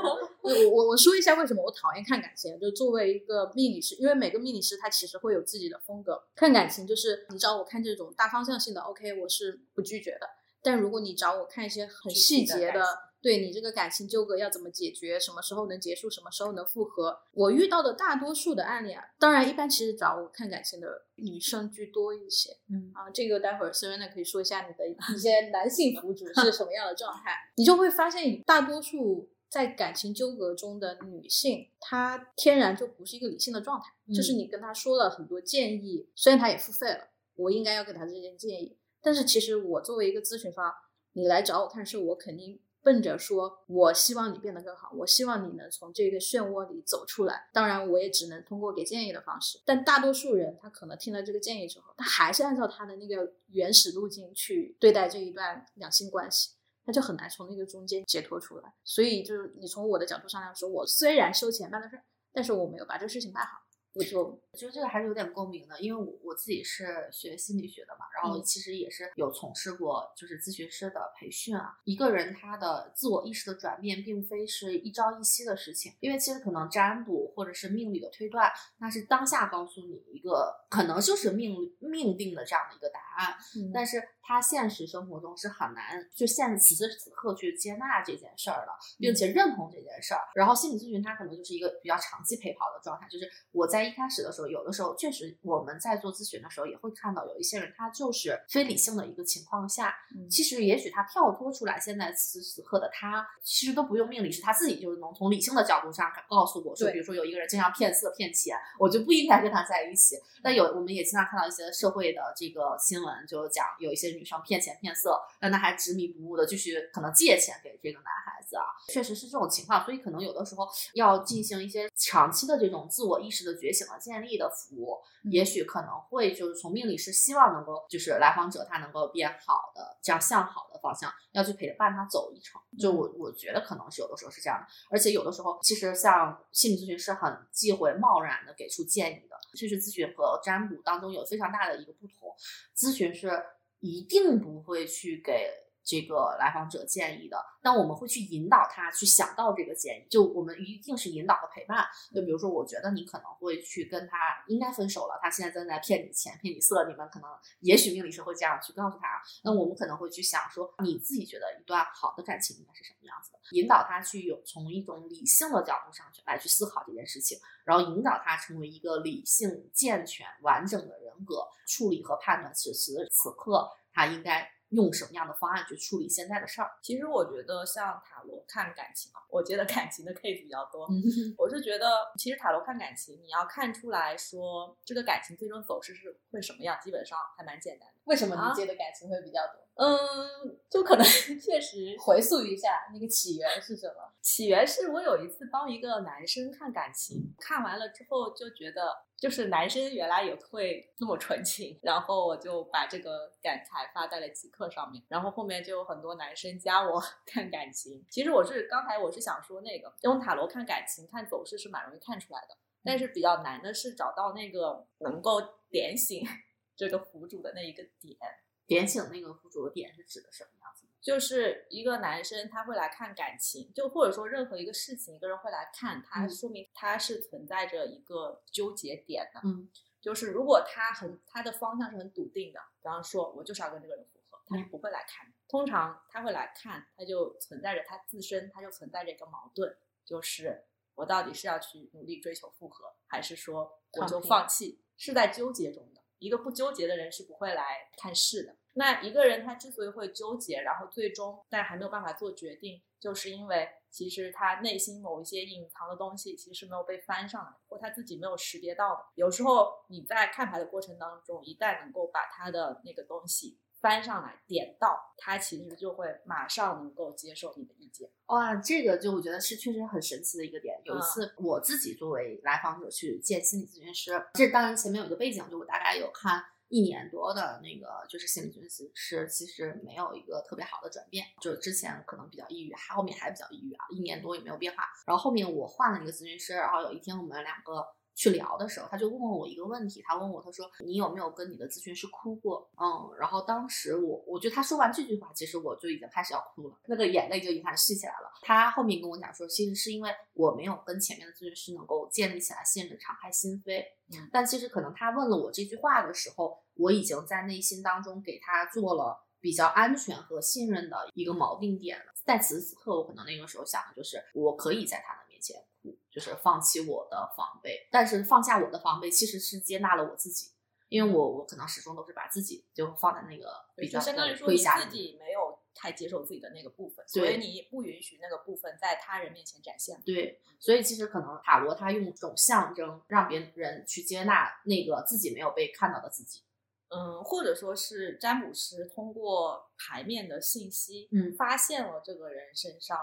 [0.43, 6.21] 我我我说一下为什么我讨厌看感情，就作为一个命理师，因为每个命理师他其实会有自己的风格。
[6.35, 10.27] 看感情就是你找我看这种大方向性的，OK，我是不拒绝的。
[10.61, 12.83] 但如果你找我看一些很细节的
[13.21, 22.55] 对你这个感情纠葛要怎么解决，什么时候能结束，什么时候能复合，我遇到的大多数的案例啊，当然一般其实找我看感情的女生居多一些。
[22.69, 40.71] 嗯啊，这个待会儿 Serena 可以说一下你的 一些男性腐主是什么样的状态， 你就会发现大多数在感情纠葛中的女性，她天然就不是一个理性的状态，就是嗯你跟她说了很多建议，虽然她也付费了，我应该要给她这些建议，但是其实我作为一个咨询方，
[41.13, 42.61] 你来找我看事，我肯定。
[42.89, 47.47] 奔着说，我希望你变得更好，我希望你能从这个漩涡里走出来。
[47.53, 49.61] 当然，我也只能通过给建议的方式。
[49.63, 56.49] 但大多数人，他可能听了这个建议之后，他还是按照他的那个原始路径去对待这一段两性关系，
[56.83, 58.73] 他就很难从那个中间解脱出来。
[58.83, 63.59] 所以，就是你从我的角度上来说，我虽然收钱办的事儿，但是我没有把这个事情办好，
[63.93, 71.77] 我就我觉得这个还是有点共鸣的，因为我我自己是学心理学的嘛，然后嗯其实也是有从事过就是咨询师的培训啊。
[71.83, 90.21] 一个人他的自我意识的转变，并非是一朝一夕的事情，因为其实可能占卜或者是命理的推断，那是当下告诉你一个可能就是命命定的这样的一个答案，嗯但是他现实生活中是很难就现此时此刻去接纳这件事儿的，并且认同这件事儿。
[90.35, 110.17] 然后心理咨询它可能就是一个比较长期陪跑的状态，就是我在一开始的时候，有的时候确实我们在做咨询的时候也会看到有一些人他就是非理性的一个情况下，嗯其实也许他跳脱出来，现在此时此刻的他其实都不用命理师，他自己就是能从理性的角度上告诉我说，比如说有一个人经常骗色骗钱，我就不应该跟他在一起。
[110.43, 124.97] 那有我们也经常看到一些社会的这个新闻，闻，就讲有一些女生骗钱骗色，但他还执迷不悟的继续可能借钱给这个男孩子啊，确实是这种情况，所以可能有的时候要进行一些长期的这种自我意识的觉醒和建立的服务，
[125.31, 142.35] 也许可能会就是从命理师希望能够就是来访者他能够变好的这样向好的方向要去陪伴他走一程，就我我觉得可能是有的时候是这样的，而且有的时候其实像心理咨询师很忌讳贸然的给出建议的，其实咨询和占卜当中有非常大的一个不同，
[142.75, 143.43] 咨询是
[143.79, 145.47] 一定不会去给
[145.89, 151.83] 这个来访者建议的，那我们会去引导他去想到这个建议，就我们一定是引导和陪伴。
[152.13, 157.29] 就比如说，我觉得你可能会去跟他应该分手了，他现在正在骗你钱、骗你色，你们可能
[157.61, 159.19] 也许命理师会这样去告诉他。
[159.43, 174.47] 那我们可能会去想说，你自己觉得一段好的感情应该是什么样子的，引导他去有从一种理性的角度上去来去思考这件事情，然后引导他成为一个理性、健全、完整的人格，处理和判断此时此刻他应该。
[174.69, 176.69] 用什么样的方案去处理现在的事儿？
[176.81, 180.87] 其实我觉得像塔罗看感情啊，我觉得感情的 case 比较多。
[180.87, 181.01] 嗯
[181.37, 187.93] 我是觉得，其实塔罗看感情，你要看出来说这个感情最终走势是会什么样，基本上还蛮简单的。
[188.05, 189.61] 为什么啊你接的感情会比较多？
[189.75, 191.03] 嗯，就可能
[191.39, 194.11] 确实回溯一下那个起源是什么？
[194.21, 208.05] 起源是我有一次帮一个男生看感情，看完了之后就觉得，就是男生原来也会那么纯情，然后我就把这个感慨发在了极客上面，然后后面就有很多男生加我 看感情。
[208.09, 216.25] 其实我是刚才我是想说那个用塔罗看感情看走势是蛮容易看出来的，但是比较难的是找到那个能够点醒
[216.77, 218.17] 这个辅主的那一个点。
[218.65, 220.69] 点醒那个辅主的点是指的什么样？
[221.01, 229.39] 就是一个男生他会来看感情，就或者说任何一个事情，一个人会来看，他嗯说明他是存在着一个纠结点的。
[229.43, 229.69] 嗯，
[230.01, 235.33] 就是如果他很他的方向是很笃定的，比方说我就是要跟这个人复合，他是不会来看的。
[235.47, 244.81] 通常他会来看，他就存在着他自身，他就存在着一个矛盾，就是我到底是要去努力追求复合，还是说我就放弃？
[244.97, 246.01] 是在纠结中的。
[246.19, 248.57] 一个不纠结的人是不会来看事的。
[248.73, 259.05] 那一个人他之所以会纠结，然后最终但还没有办法做决定，就是因为其实他内心某一些隐藏的东西其实没有被翻上来，或他自己没有识别到的。
[259.15, 268.09] 有时候你在看牌的过程当中，一旦能够把他的那个东西翻上来点到，他其实就会马上能够接受你的意见。
[268.27, 270.79] 哇，这个就我觉得是确实很神奇的一个点。
[270.83, 284.83] 有一嗯次我自己作为来访者去见心理咨询师，这当然前面有一个背景，就我大概有看一年多的那个就是心理咨询师，其实没有一个特别好的转变，就之前可能比较抑郁，还后面还比较抑郁啊，一年多也没有变化。
[285.05, 287.85] 然后后面我换了一个咨询师，然后有一天我们两个。
[288.19, 292.69] 去聊的时候，他就问我一个问题，他问我，他说你有没有跟你的咨询师哭过？
[292.75, 298.29] 嗯，然后当时我，我觉得他说完这句话，其实我就已经开始要哭了，那个眼泪就已经开始蓄起来了。
[298.41, 303.81] 他后面跟我讲说，其实是因为我没有跟前面的咨询师能够建立起来信任，敞开心扉。
[304.11, 312.05] 嗯但其实可能他问了我这句话的时候，我已经在内心当中给他做了比较安全和信任的一个锚定点了。
[312.25, 315.63] 在此时此刻，我可能那个时候想的就是，我可以在他的面前哭，
[316.11, 317.87] 就是放弃我的防备。
[317.91, 320.51] 但是放下我的防备，其实是接纳了我自己，
[320.89, 324.89] 因为我我可能始终都是把自己就放在那个比较就相当于说你自。
[324.89, 330.01] 己没有太接受自己的那个部分，所以你不允许那个部分在他人面前展现。
[330.05, 336.41] 对，所以其实可能塔罗它用一种象征，让别人去接纳那个自己没有被看到的自己。
[336.89, 342.97] 嗯，或者说是占卜师通过牌面的信息，嗯发现了这个人身上，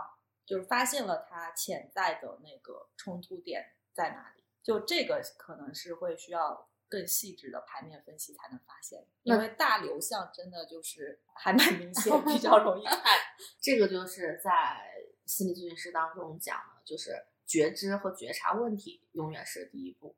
[0.47, 4.45] 就是发现了他潜在的那个冲突点在哪里。
[4.63, 12.99] 就这个可能是会需要更细致的牌面分析才能发现，因为大流向真的就是还蛮明显，比较 容易看。
[13.61, 20.17] 这个就是在心理咨询师当中讲的，就是觉知和觉察问题永远是第一步。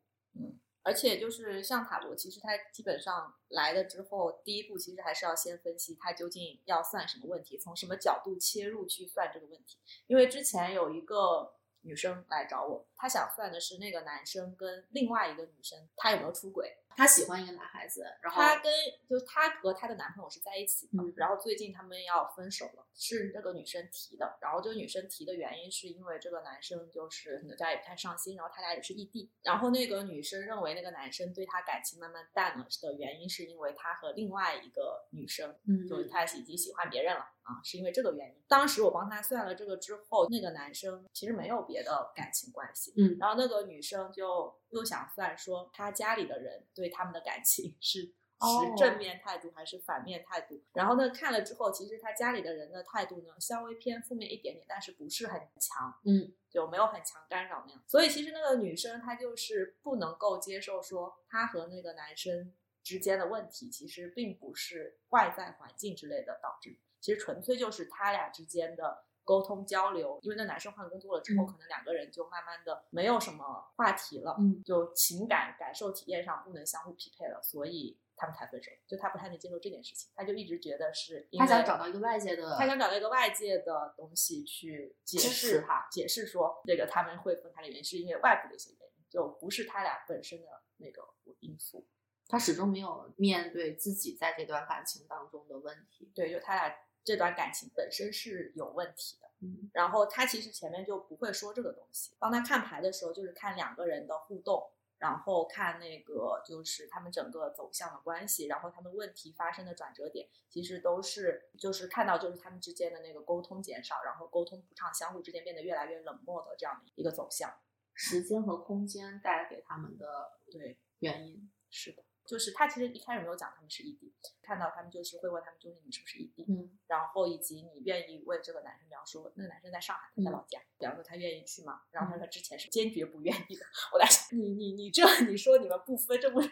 [0.88, 9.76] 而且就是像塔罗，其实它基本上来了之后，第一步其实还是要先分析他究竟要算什么问题，从什么角度切入去算这个问题。
[10.06, 16.78] 因为之前有一个女生来找我，她想算的是那个男生跟另外一个女生他有没有出轨。
[16.98, 18.72] 他喜欢一个男孩子，然后她跟
[19.08, 24.36] 就她和她的男朋友是在一起的，嗯然后最近他们要分手了，是这个女生提的。
[24.42, 29.30] 然后这个女生提的原因是因为这个男生就是可能家也不太上心，然后他俩也是异地。
[29.44, 38.42] 然后那个女生认为那个男生对她感情慢慢淡了的原因是因为他和另外一个女生嗯就是他已经喜欢别人了啊，是因为这个原因。
[38.46, 50.62] 当时我帮他算了这个之后，那个男生其实没有别的感情关系，嗯然后那个女生就又想算说他家里的人对他们的感情是持正面态度还是反面态度。
[50.72, 57.82] 然后呢，看了之后，其实他家里的人的态度呢，稍微偏负面一点点，但是不是很强，嗯，就没有很强干扰那样。
[57.86, 62.52] 所以其实那个女生她就是不能够接受说她和那个男生
[62.84, 69.04] 之间的问题，其实并不是外在环境之类的导致，其实纯粹就是他俩之间的。
[69.28, 73.44] 沟通交流，因为那男生换工作了之后，嗯可能两个人就慢慢的没有什么
[73.76, 78.70] 话题了，嗯，就情感感受体验上不能相互匹配了，所以他们才分手。
[78.86, 90.46] 就他不太能接受这件事情，他就一直觉得是因他想找到一个外界的，他想找到一个外界的东西去解释持他解释说这个他们会分开的原因是因为外部的一些原因，就不是他俩本身的
[90.78, 91.02] 那个
[91.40, 91.86] 因素。
[92.30, 96.12] 他始终没有面对自己在这段感情当中的问题。
[96.14, 96.74] 对，就他俩
[97.08, 99.28] 这段感情本身是有问题的。
[99.40, 117.54] 嗯然后他其实前面就不会说这个东西，帮他看牌的时候就是看两个人的互动，然后看那个就是他们整个走向的关系，然后他们问题发生的转折点，其实都是就是看到就是他们之间的那个沟通减少，然后沟通不畅，相互之间变得越来越冷漠的这样的一个走向。
[117.94, 121.50] 时间和空间带给他们的对，原因。
[121.70, 124.12] 是的，就是他其实一开始没有讲他们是异地，
[124.42, 131.80] 看到他们就是会问他们就是你是不是异地，嗯然后以及你愿意为这个男生描述，那个男生在上海，他在老家，比方说他愿意去吗？
[131.90, 133.64] 然后他说之前是坚决不愿意的。
[133.94, 136.42] 我在想，你你你这你说你们不分这么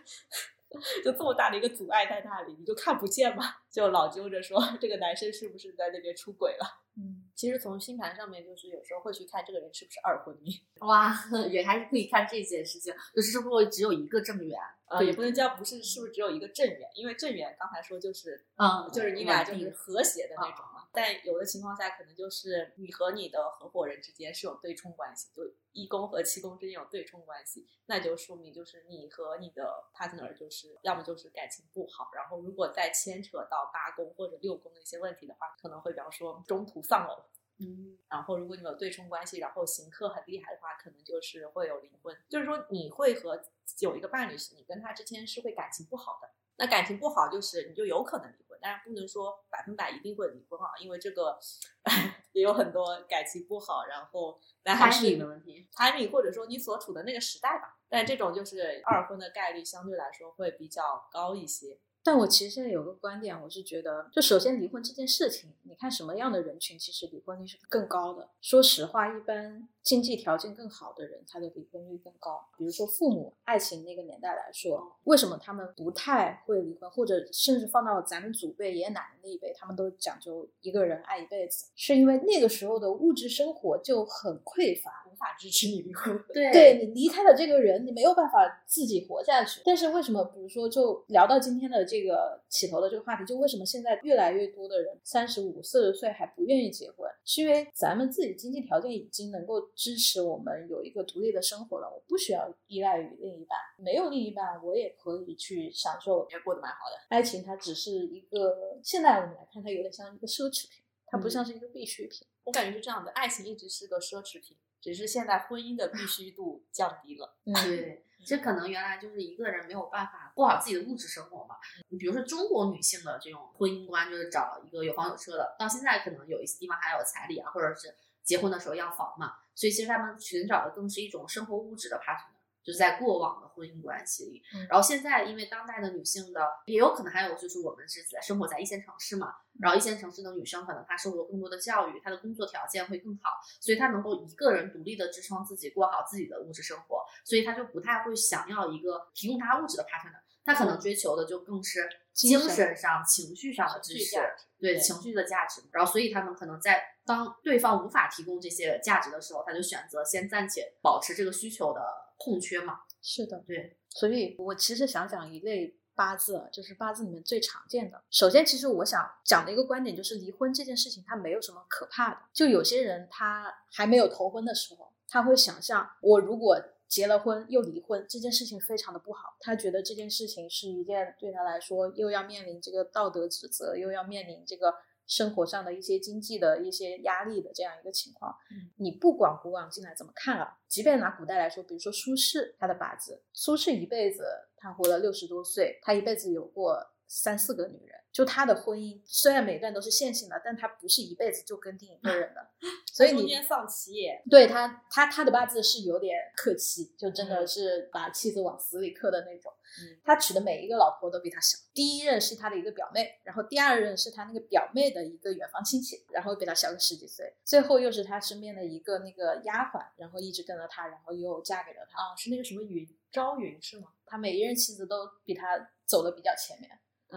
[1.05, 3.45] 就这么大的一个阻碍在那里，你就看不见吗？
[3.71, 6.85] 就老揪着说这个男生是不是在那边出轨了？
[6.99, 11.15] 嗯，其实从星盘上面，就是有时候会去看这个人是不是二婚命，哇，
[11.53, 14.59] 也还是可以看这件事情，就是是不是只有一个正缘？
[14.89, 20.89] 呃，也不能叫不是是不是只有一个正缘，因为正缘刚才说就是嗯就是你俩就是和谐的那种嘛。
[20.93, 37.25] 但有的情况下，可能就是你和你的合伙人之间是有对冲关系，就一宫和七宫之间有对冲关系，那就说明就是你和你的 partner 就是要么就是感情不好，然后如果再牵扯到八宫或者六宫的一些问题的话，可能会比方说中途丧偶。
[37.59, 42.17] 嗯然后，如果你们有对冲关系，然后行客很厉害的话，可能就是会有离婚。
[42.29, 43.43] 就是说，你会和
[43.81, 46.31] 有一个伴侣，是你跟他之间是会感情不好的。
[46.59, 51.39] 那感情不好，就是你就有可能离婚，当然不能说百分百一定会离婚啊，因为这个
[52.33, 55.69] 也有很多感情不好，然后但还是 timing 的问题。
[55.75, 57.79] timing 或者说你所处的那个时代吧。
[57.89, 61.79] 但这种就是二婚的概率相对来说会比较高一些。
[62.07, 68.31] 但我其实现在有个观点，我是觉得，就首先离婚这件事情，你看什么样的人群，其实离婚率是更高的。
[68.41, 72.45] 说实话，一般经济条件更好的人，他的离婚率更高。
[72.59, 86.21] 比如说父母爱情那个年代来说，为什么他们不太会离婚，或者甚至放到咱们祖辈、爷爷奶奶那一辈，他们都讲究一个人爱一辈子，是因为那个时候的物质生活就很匮乏，无法支持你离婚。
[86.35, 89.61] 对对你离开了这个人，你没有办法自己活下去。
[89.65, 106.97] 但是为什么，比如说，就聊到今天的这个起头的这个话题，就为什么现在越来越多的人三十五、四十岁还不愿意结婚，是因为咱们自己经济条件已经能够支持我们有一个独立的生活了，我不需要依赖于另一半，没有另一半，我也可以去享受也过得蛮好的。
[107.11, 107.37] 爱情。
[107.45, 112.27] 它只是一个，现在我们来看，它有点像一个奢侈品，它不嗯像是一个必需品。
[112.45, 117.37] 我感觉是这样的，爱情一直是个奢侈品，只是现在婚姻的必须度降低了。
[117.45, 121.57] 嗯， 对，这可能原来就是一个人没有办法过好自己的物质生活嘛。
[121.91, 127.95] 你比如说中国女性的这种婚姻观，就是找一个有房有车的，到现在可能有一些地方还有彩礼啊，或者是
[128.27, 132.37] 结婚的时候要房嘛，所以其实他们寻找的更是一种生活物质的 partner。
[132.67, 154.17] 就是在过往的婚姻关系里，嗯然后现在因为当代的女性的，也有可能还有就是我们是在生活在一线城市嘛，然后一线城市的女生可能她受过更多的教育，她的工作条件会更好，所以她能够一个人独立的支撑自己过好自己的物质生活，所以她就不太会想要一个提供她物质的 partner，她可能追求的就更是精精神神上、情绪上的支持
[154.59, 155.63] 对情绪的价值。
[155.71, 161.81] 然后，所以他们可能在当对方无法提供这些价值的时候，他就选择先暂且保持这个需求的
[162.19, 162.81] 空缺嘛。
[163.01, 168.03] 是的，对，所以我其实想讲一类八字，啊，就是八字里面最常见的。
[168.11, 172.19] 首先，其实我想讲的一个观点就是，离婚这件事情它没有什么可怕的。
[172.33, 179.37] 就有些人他还没有头婚的时候，他会想象我如果结了婚又离婚，这件事情非常的不好。
[179.41, 184.75] 他觉得这件事情是一件对他来说又要面临这个道德指责，又要面临这个
[185.07, 188.35] 生活上的一些经济的一些压力的这样一个情况。
[188.77, 194.25] 你不管古往今来怎么看啊，即便拿古代来说，比如说苏轼他的八字，苏轼一辈子
[194.57, 197.97] 他活了六十多岁，他一辈子有过三四个女人。
[198.13, 202.49] 就他的婚姻虽然每段都是线性的，但他不是一辈子就跟定一个人的，
[202.91, 209.53] 所以你中间丧妻耶，对他他他的八字是有点克妻，就真的嗯是把妻子往死里克的那种。
[209.53, 222.01] 嗯他娶的每一个老婆都比他小，第一任是他的一个表妹，然后第二任是他那个表妹的一个远房亲戚，然后比他小个十几岁，最后又是他身边的一个那个丫鬟，然后一直跟着他，然后又嫁给了他。
[222.01, 223.89] 啊，是那个什么云朝云是吗？
[224.07, 226.71] 他每一任妻子都比他走的比较前面，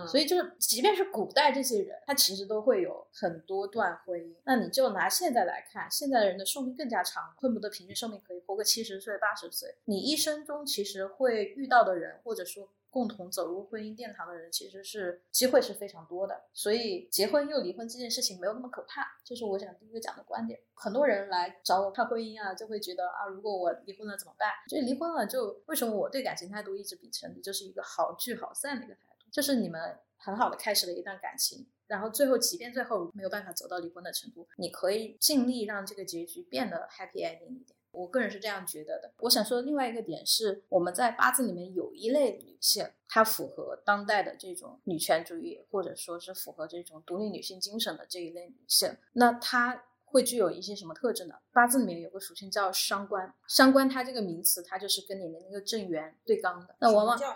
[0.08, 4.36] 所以就是，即便是古代这些人，他其实都会有很多段婚姻。
[4.44, 9.76] 那你就拿现在来看，现在的人的寿命更加长，恨不得平均寿命可以活个七十岁、八十岁。
[9.86, 16.42] 你一生中其实会遇到的人，或者说共同走入婚姻殿堂的人，其实是机会是非常多的。
[16.54, 20.60] 所以结婚又离婚这件事情没有那么可怕，这是我想第一个讲的观点。
[20.74, 24.50] 很多人来找我看婚姻啊，就会觉得啊，如果我离婚了怎么办？
[24.68, 29.09] 就离婚了就为什么我对感情态度一直秉承的就是一个好聚好散的一个态度，
[29.40, 37.80] 就是你们很好的开始了一段感情，然后最后即便最后没有办法走到离婚的程度，你可以尽力让这个结局变得 happy ending 一点。
[37.92, 39.14] 我个人是这样觉得的。
[39.20, 49.86] 我想说另外一个点是，我们在八字里面有一类女性，她符合当代的这种女权主义，或者说是符合这种独立女性精神的这一类女性，那她。
[50.12, 51.36] 会具有一些什么特征呢？
[51.52, 56.76] 八字里面有个属性叫伤官，伤官它这个名词，它就是跟你的那个正缘对刚的。
[56.80, 57.32] 那往往什么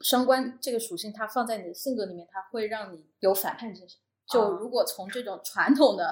[0.00, 0.42] 伤官？
[0.42, 3.98] 伤官这个属性，它放在你的性格里面，它会让你有反叛精神。
[4.28, 6.06] 就哦如果从这种传统的，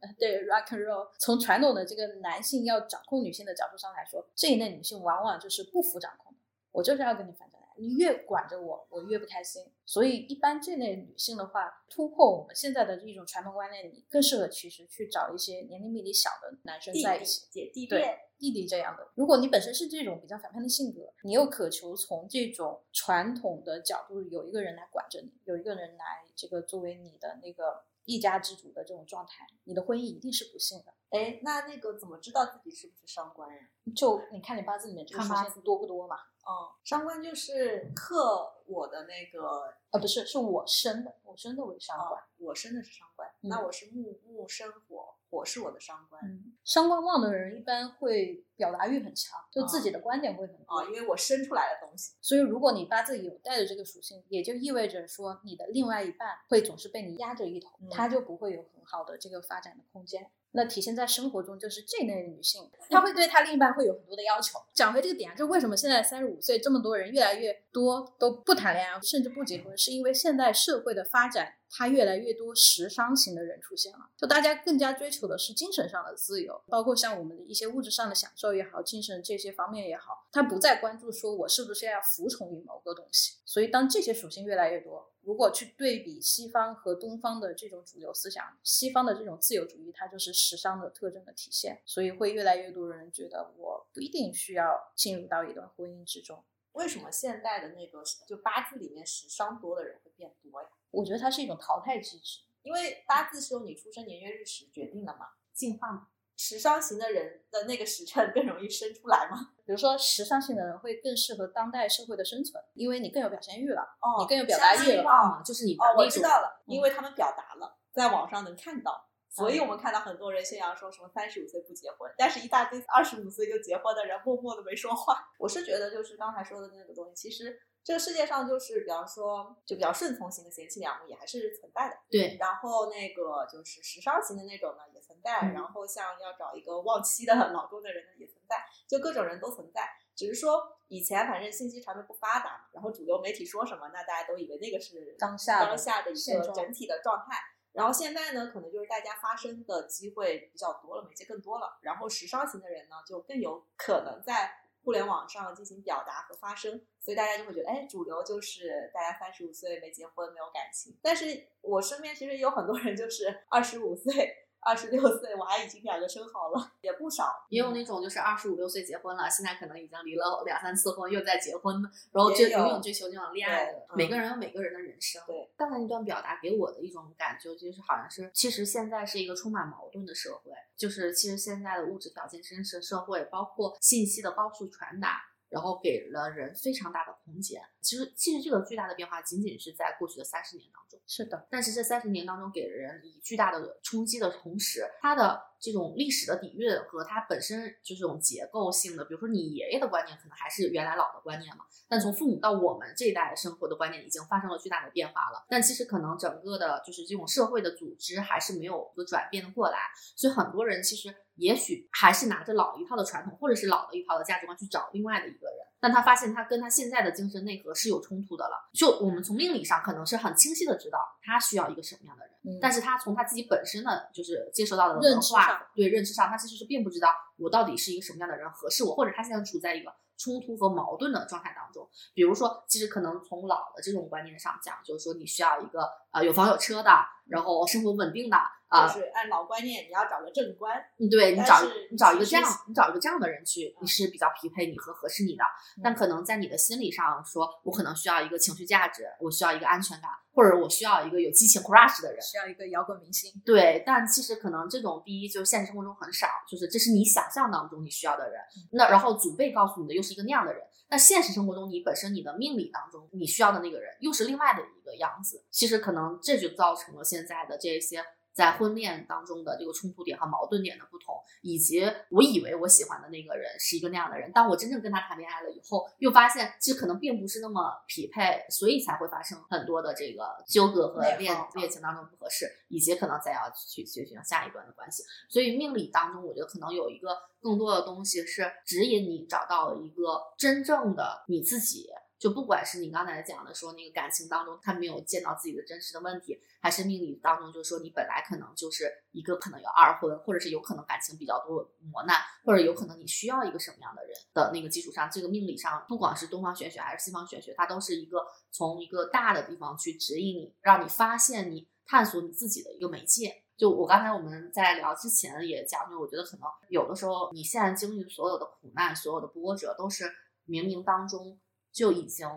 [0.00, 6.38] 呃对 rock and roll，从传统的这个男性要掌控女性的角度上来说，这一类女性往往就是不服掌控的。
[6.70, 9.64] 我就是要跟你反着来，你越管着我，我越不开心。
[9.86, 17.46] 所以一般这类女性的话，突破我们现在的一种传统观念，你更适合其实去找一些年龄比你小的男生弟弟在一起。
[17.50, 19.08] 姐弟对恋，弟弟这样的。
[19.14, 26.04] 如果你本身是这种比较反叛的性格，你又渴求从这种传统的角度有一个人来管着你，有一个人来
[26.36, 30.92] 这个作为你的那个一家之主的这种状态，你的婚姻一定是不幸的。
[31.08, 33.68] 哎，那那个怎么知道自己是不是伤官呀？
[33.96, 36.16] 就你看你八字里面这个出现多不多嘛？
[36.44, 46.22] 哦，伤官就是克我的那个呃，不是，是我生的，我生的为伤哦官。，我生的是伤官，嗯那我是木木生火，火是我的伤官。
[46.24, 50.78] 嗯，伤官旺的人一般会表达欲很强，就自己的观点会很多。
[50.78, 60.30] 啊，因为我生出来的东西，所以，如果你八字有带着这个属性，也就意味着说，你的另外一半会总是被你压着一头，嗯他就不会有很好的这个发展的空间。
[60.52, 64.58] 那体现在生活中，就是这类女性，她会对她另一半会有很多的要求。
[64.72, 73.98] 讲回这个点啊，就为什么现在三十五岁这么多人越来越多都不谈恋爱，甚至不结婚，是因为现代社会的发展，它越来越多时尚型的人出现了。
[74.16, 83.36] 就大家更加追求的是精神上的自由，包括像我们的一些物质上的享受也好，精神这些方面也好，他不再关注说我是不是要服从于某个东西。
[83.44, 96.42] 所以当这些属性越来越多，如果去对比西方和东方的这种主流思想，西方的这种自由主义，它就是时尚的特征的体现，所以会越来越多人觉得我不一定需要进入到一段婚姻之中。
[96.72, 100.68] 为什么现代的那个就八字里面时尚多的人会变多呀？
[100.90, 102.40] 我觉得它是一种淘汰机制。
[102.64, 106.08] 因为八字是由你出生年月日时决定的嘛，进化嘛。
[106.42, 109.36] 时尚型的人的那个时辰更容易生出来吗。
[109.66, 115.02] 比如说，时尚型的人会更适合当代社会的生存，因为你更有表现欲了，哦你更有表达欲了。
[115.02, 125.28] 哦，就是你的哦，我知道了，嗯因为他们表达了，在网上能看到，所以我们看到很多人宣扬说什么三十五岁不结婚，但是一大堆二十五岁就结婚的人默默的没说话。
[125.38, 139.88] 我是觉得就是刚才说的那个东西，其实这个世界上就是比方说就比较顺从型的贤妻良母也还是存在的，对，然后那个就是时尚型的那种呢也存在，嗯然后像要找一个忘妻的老公的人呢也存在，就各种人都存在。
[140.14, 147.38] 只是说以前反正信息传媒不发达嘛，然后主流媒体说什么，那大家都以为那个是当下当下的一个整体的状态。
[147.72, 151.78] 然后现在呢，可能就是大家发声的机会比较多了，媒介更多了。
[151.82, 154.52] 然后时尚型的人呢，就更有可能在
[154.90, 160.98] 互联网上进行表达和发声，所以大家就会觉得，哎，主流就是大家三十五岁没结婚，没有感情。
[161.00, 167.46] 但是我身边其实有很多人就是二十五岁、二十六岁，娃已经两个生好了，也不少。
[167.48, 175.22] 也有那种就是二十五六岁结婚了，现在可能已经离了两三次婚，又在结婚的，然后就永远追求那种恋爱的每个人有每个人的人生。
[175.26, 185.22] 对，刚才那段表达给我的一种感觉，就是好像是，其实现在是一个充满矛盾的社会，就是其实现在的物质条件真实社会，包括信息的高速传达。
[185.50, 187.60] 然后给了人非常大的空间。
[187.82, 190.98] 其实，其实这个巨大的变化仅仅是在过去的三十年当中。
[191.06, 205.44] 是的，但是这三十年当中给人以巨大的冲击的同时，它的这种历史的底蕴和它本身就这种结构性的，比如说你爷爷的观念可能还是原来老的观念嘛，但从父母到我们这一代生活的观念已经发生了巨大的变化了。
[205.48, 209.78] 但其实可能整个的就是这种社会的组织还是没有一个转变的过来，
[210.16, 215.69] 所以很多人其实也许还是拿着老一套的传统或者是老的一套的价值观去找另外的一个人。
[215.80, 218.68] 但他发现他跟他现在的精神内核是有冲突的了。
[218.72, 231.88] 就我们从命理上可能是很清晰的知道他需要一个什么样的人，嗯但是他从他自己本身的就是接受到的认文化对认知上，他其实是并不知道我到底是一个什么样的人合适我，或者他现在处在一个冲突和矛盾的状态当中。
[232.12, 236.90] 比如说，其实可能从老的这种观念上讲，就是说你需要一个呃有房有车的，
[237.28, 238.36] 然后生活稳定的
[238.68, 245.42] 啊，就是按老观念，你要找个正官，嗯对你找你找一个这样你找一个这样的人去，你是比较匹配你和合适你的。
[245.78, 252.20] 嗯但可能在你的心理上说，我可能需要一个情绪价值，我需要一个安全感，或者我需要一个有激情 crush 的人。
[252.22, 253.30] 需要一个摇滚明星。
[253.44, 258.40] 对，但其实可能这种第一，就是现实生活中很少，就是这是你想象当中你需要的人。
[258.56, 265.44] 嗯那然后祖辈告诉你的又是一个那样的人，那现实生活中你本身你的命理当中你需要的那个人又是另外的一个样子。
[265.50, 268.02] 其实可能这就造成了现在的这些
[268.40, 285.02] 在婚恋当中的这个冲突点和矛盾点的不同，以及我以为我喜欢的那个人是一个那样的人，当我真正跟他谈恋爱了以后，又发现其实可能并不是那么匹配，所以才会发生很多的这个纠葛和恋恋情当中不合适，以及可能再要去去寻找下一段的关系。
[285.28, 291.90] 所以命理当中，我觉得可能有一个更多的东西是指引你找到了一个真正的你自己。
[292.20, 313.44] 就不管是你刚才讲的说那个感情当中他没有见到自己的真实的问题，还是命理当中就是说你本来可能就是一个可能有二婚，或者是有可能感情比较多磨难，或者有可能你需要一个什么样的人的那个基础上，这个命理上不管是东方玄学还是西方玄学，它都是一个从一个大的地方去指引你，让你发现你探索你自己的一个媒介。
[313.56, 320.04] 就我刚才我们在聊之前也讲，就我觉得可能有的时候你现在经历所有的苦难、所有的波折，都是
[320.46, 321.38] 冥冥当中
[321.72, 322.28] 就已经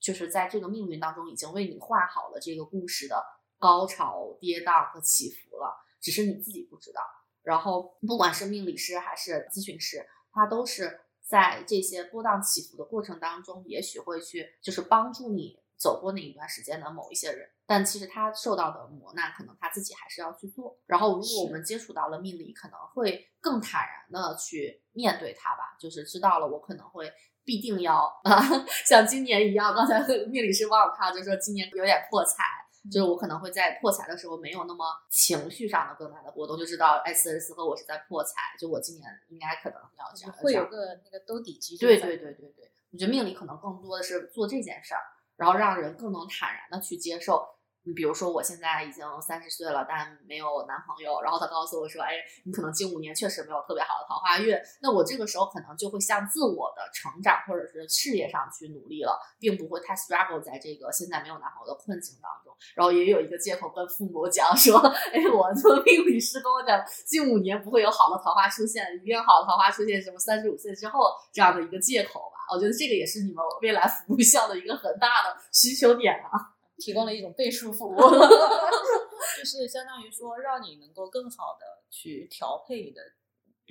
[0.00, 3.24] 就是在这个命运当中已经为你画好了这个故事的
[3.58, 7.00] 高潮、跌宕和起伏了，只是你自己不知道。
[7.42, 17.48] 然后不管是命理师还是咨询师，他都是在这些波荡起伏的过程当中，也许会去就是帮助你走过那一段时间的某一些人。
[17.66, 20.78] 但其实他受到的磨难，可能他自己还是要去做。
[20.84, 27.10] 然后，如果我们接触到了命理，可能会更坦然的去面对它吧，就是知道了我可能会
[27.44, 28.42] 必定要啊，
[28.86, 29.74] 像今年一样。
[29.74, 32.42] 刚才 命理师帮我看，就说今年有点破财，
[32.90, 45.00] 就是我可能会在破财的时候没有那么情绪上的更大的波动，就知道哎，此时此刻我是在破财，就我今年应该可能要这样，会有个那个兜底基础在对对对对对，我觉得命理可能更多的是做这件事儿，
[45.36, 47.53] 然后让人更能坦然的去接受。
[47.86, 52.14] 你比如说，我现在已经三十岁了，但没有男朋友，然后他告诉我说：“哎，
[52.44, 62.56] 你可能近五年确实没有特别好的桃花运。”那我这个时候可能就会向自我的成长或者是事业上去努力了，并不会太 struggle 在这个现在没有男朋友的困境当中。
[62.74, 64.78] 然后也有一个借口跟父母讲说
[65.12, 76.53] ：“哎，我做命理师跟我讲，近五年不会有好的桃花出现，一定好的桃花出现什么三十五岁之后这样的一个借口吧。”我觉得这个也是你们未来服务项的一个很大的需求点啊。
[76.78, 77.96] 提供了一种倍数服务。
[79.38, 83.00] 就是相当于说让你能够更好的去调配你的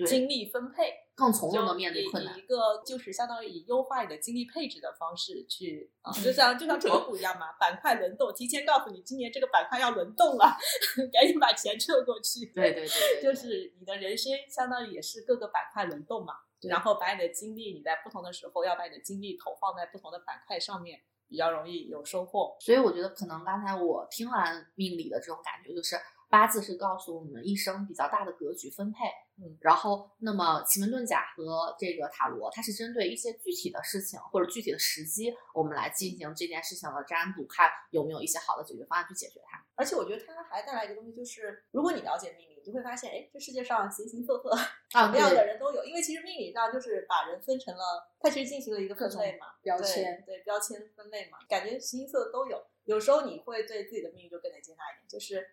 [0.06, 2.36] 精力分配，更从容的面对困难。
[2.36, 10.56] 一个就是相当于以优化你的精力配置的方式去啊，就像就像炒股一样嘛，板块轮动，提前告诉你今年这个板块要轮动了，
[11.12, 12.46] 赶紧把钱撤过去。
[12.46, 22.56] 对对对对，就是你的人生相当于也是各个板块轮动嘛，然后把你的精力，你在不同的时候要把你的精力投放在不同的板块上面，比较容易有收获。
[22.60, 25.96] 所以我觉得可能刚才我听完命理的这种感觉，就是
[26.28, 28.98] 八字是告诉我们一生比较大的格局分配，
[29.36, 39.64] 嗯，然后那么奇门遁甲和这个塔罗，它是针对一些具体的事情或者具体的时机，我们来进行这件事情的占卜，看有没有一些好的解决方案去解决它。
[39.74, 45.84] 而且我觉得它还带来一个东西，就是如果你了解命理，你就会发现，哎，这世界上形形色色什啊， 么样的，人都有。
[45.84, 47.82] 因为其实命理上就是把人分成了，
[48.20, 52.64] 它其实进行了一个分类嘛，标签对标签分类嘛，感觉形形色色都有。
[52.84, 55.44] 有时候你会对自己的命运就更加接纳一点，就是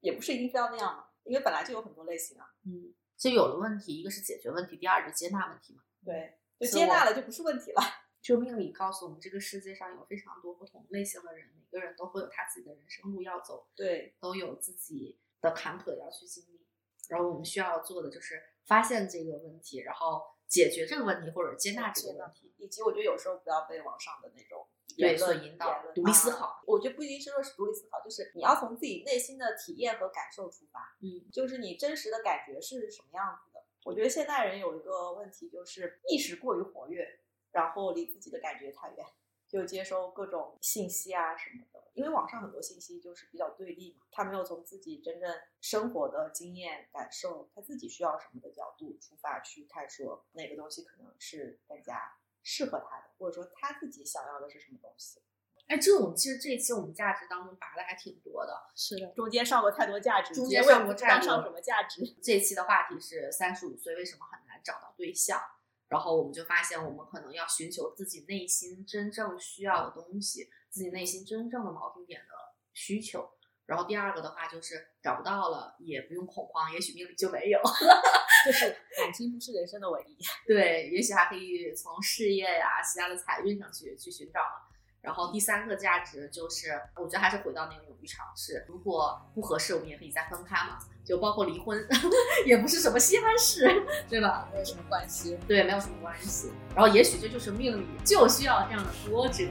[0.00, 2.46] 也不是一定非要那样嘛，因为本来就有很多类型啊。
[2.66, 2.92] 嗯，
[3.22, 5.84] 其实有了问题，一个是解决问题，第二就是接纳问题嘛。
[6.04, 7.80] 对，就接纳了就不是问题了。
[8.20, 16.66] 就命理告诉我们，这个世界上有非常多不同类型的人，每个人都会有他自己的人生路要走，对，都有自己的坎坷要去经历。
[17.08, 22.52] 然后我们需要做的就是发现这个问题，然后解决这个问题，或者接纳这个问题。
[22.58, 24.66] 以及我觉得有时候不要被网上的那种
[24.96, 33.64] 对所引导言论独立思啊考我觉得不一定是说是独立思考，就是你要从自己内心的体验和感受出发，嗯，就是你真实的感觉是什么样子的。
[33.84, 37.20] 我觉得现代人有一个问题，就是意识过于活跃，
[37.50, 39.04] 然后离自己的感觉太远，
[39.48, 41.82] 就接收各种信息啊什么的。
[41.94, 45.30] 因为网上很多信息就是比较对立嘛，他没有从自己真正
[45.60, 55.20] 生活的经验、感受，他自己需要什么的角度出发去看，说哪个东西可能是更加适合他的，或者说他自己想要的是什么东西。
[55.68, 58.52] 哎，这种其实这一期我们价值当中拔的还挺多的。
[58.74, 62.02] 是的，中间上过太多价值，中间上过价值上什么价值。
[62.22, 65.40] 这一期的话题是三十五岁为什么很难找到对象，
[65.88, 73.30] 然后我们就发现我们可能要寻求自己内心真正需要的东西，自己内心真正的锚定点的需求。
[73.72, 77.58] 然后第二个的话就是找不到了也不用恐慌，也许命里就没有。
[78.44, 78.68] 就是
[78.98, 80.18] 感情不是人生的唯一。
[80.46, 84.68] 对，也许还可以从事业呀、其他的财运上去去寻找了。
[85.00, 88.62] 然后第三个价值就是，我觉得还是回到那个勇于尝试。
[88.68, 91.82] 如果不合适，我们也可以再分开嘛，就包括离婚，
[92.44, 93.66] 也不是什么稀罕事，
[94.06, 94.46] 对吧？
[94.52, 95.38] 没有什么关系。
[95.48, 96.52] 对，没有什么关系。
[96.76, 99.44] 然后也许这就是命里就需要这样的波折。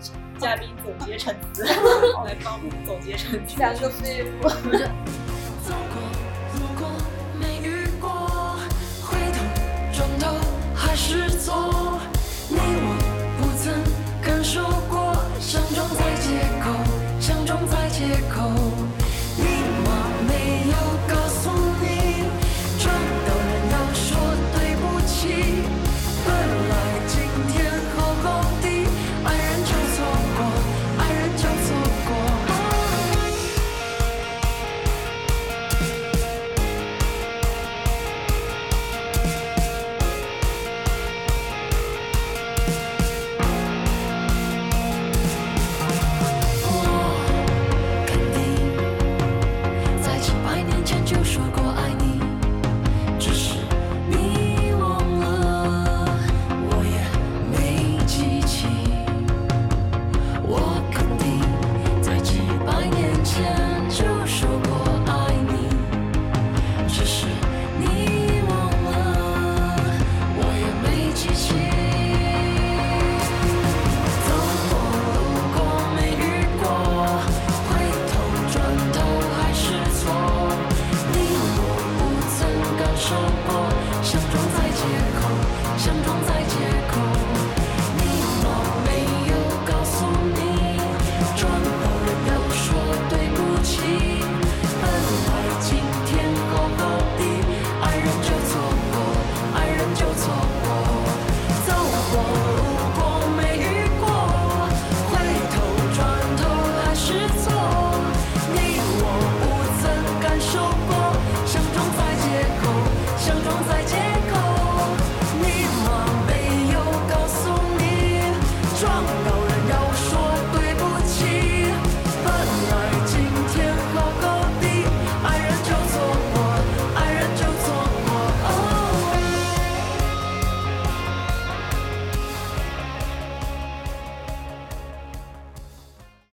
[0.40, 1.64] 嘉宾总结陈词，
[2.24, 3.58] 来帮我们总结陈词。
[3.58, 4.48] 两个废物。
[4.48, 6.00] 走过，
[6.54, 6.88] 如果
[7.38, 8.56] 没遇过，
[9.02, 9.44] 回头
[9.92, 10.34] 转头
[10.74, 12.00] 还是错。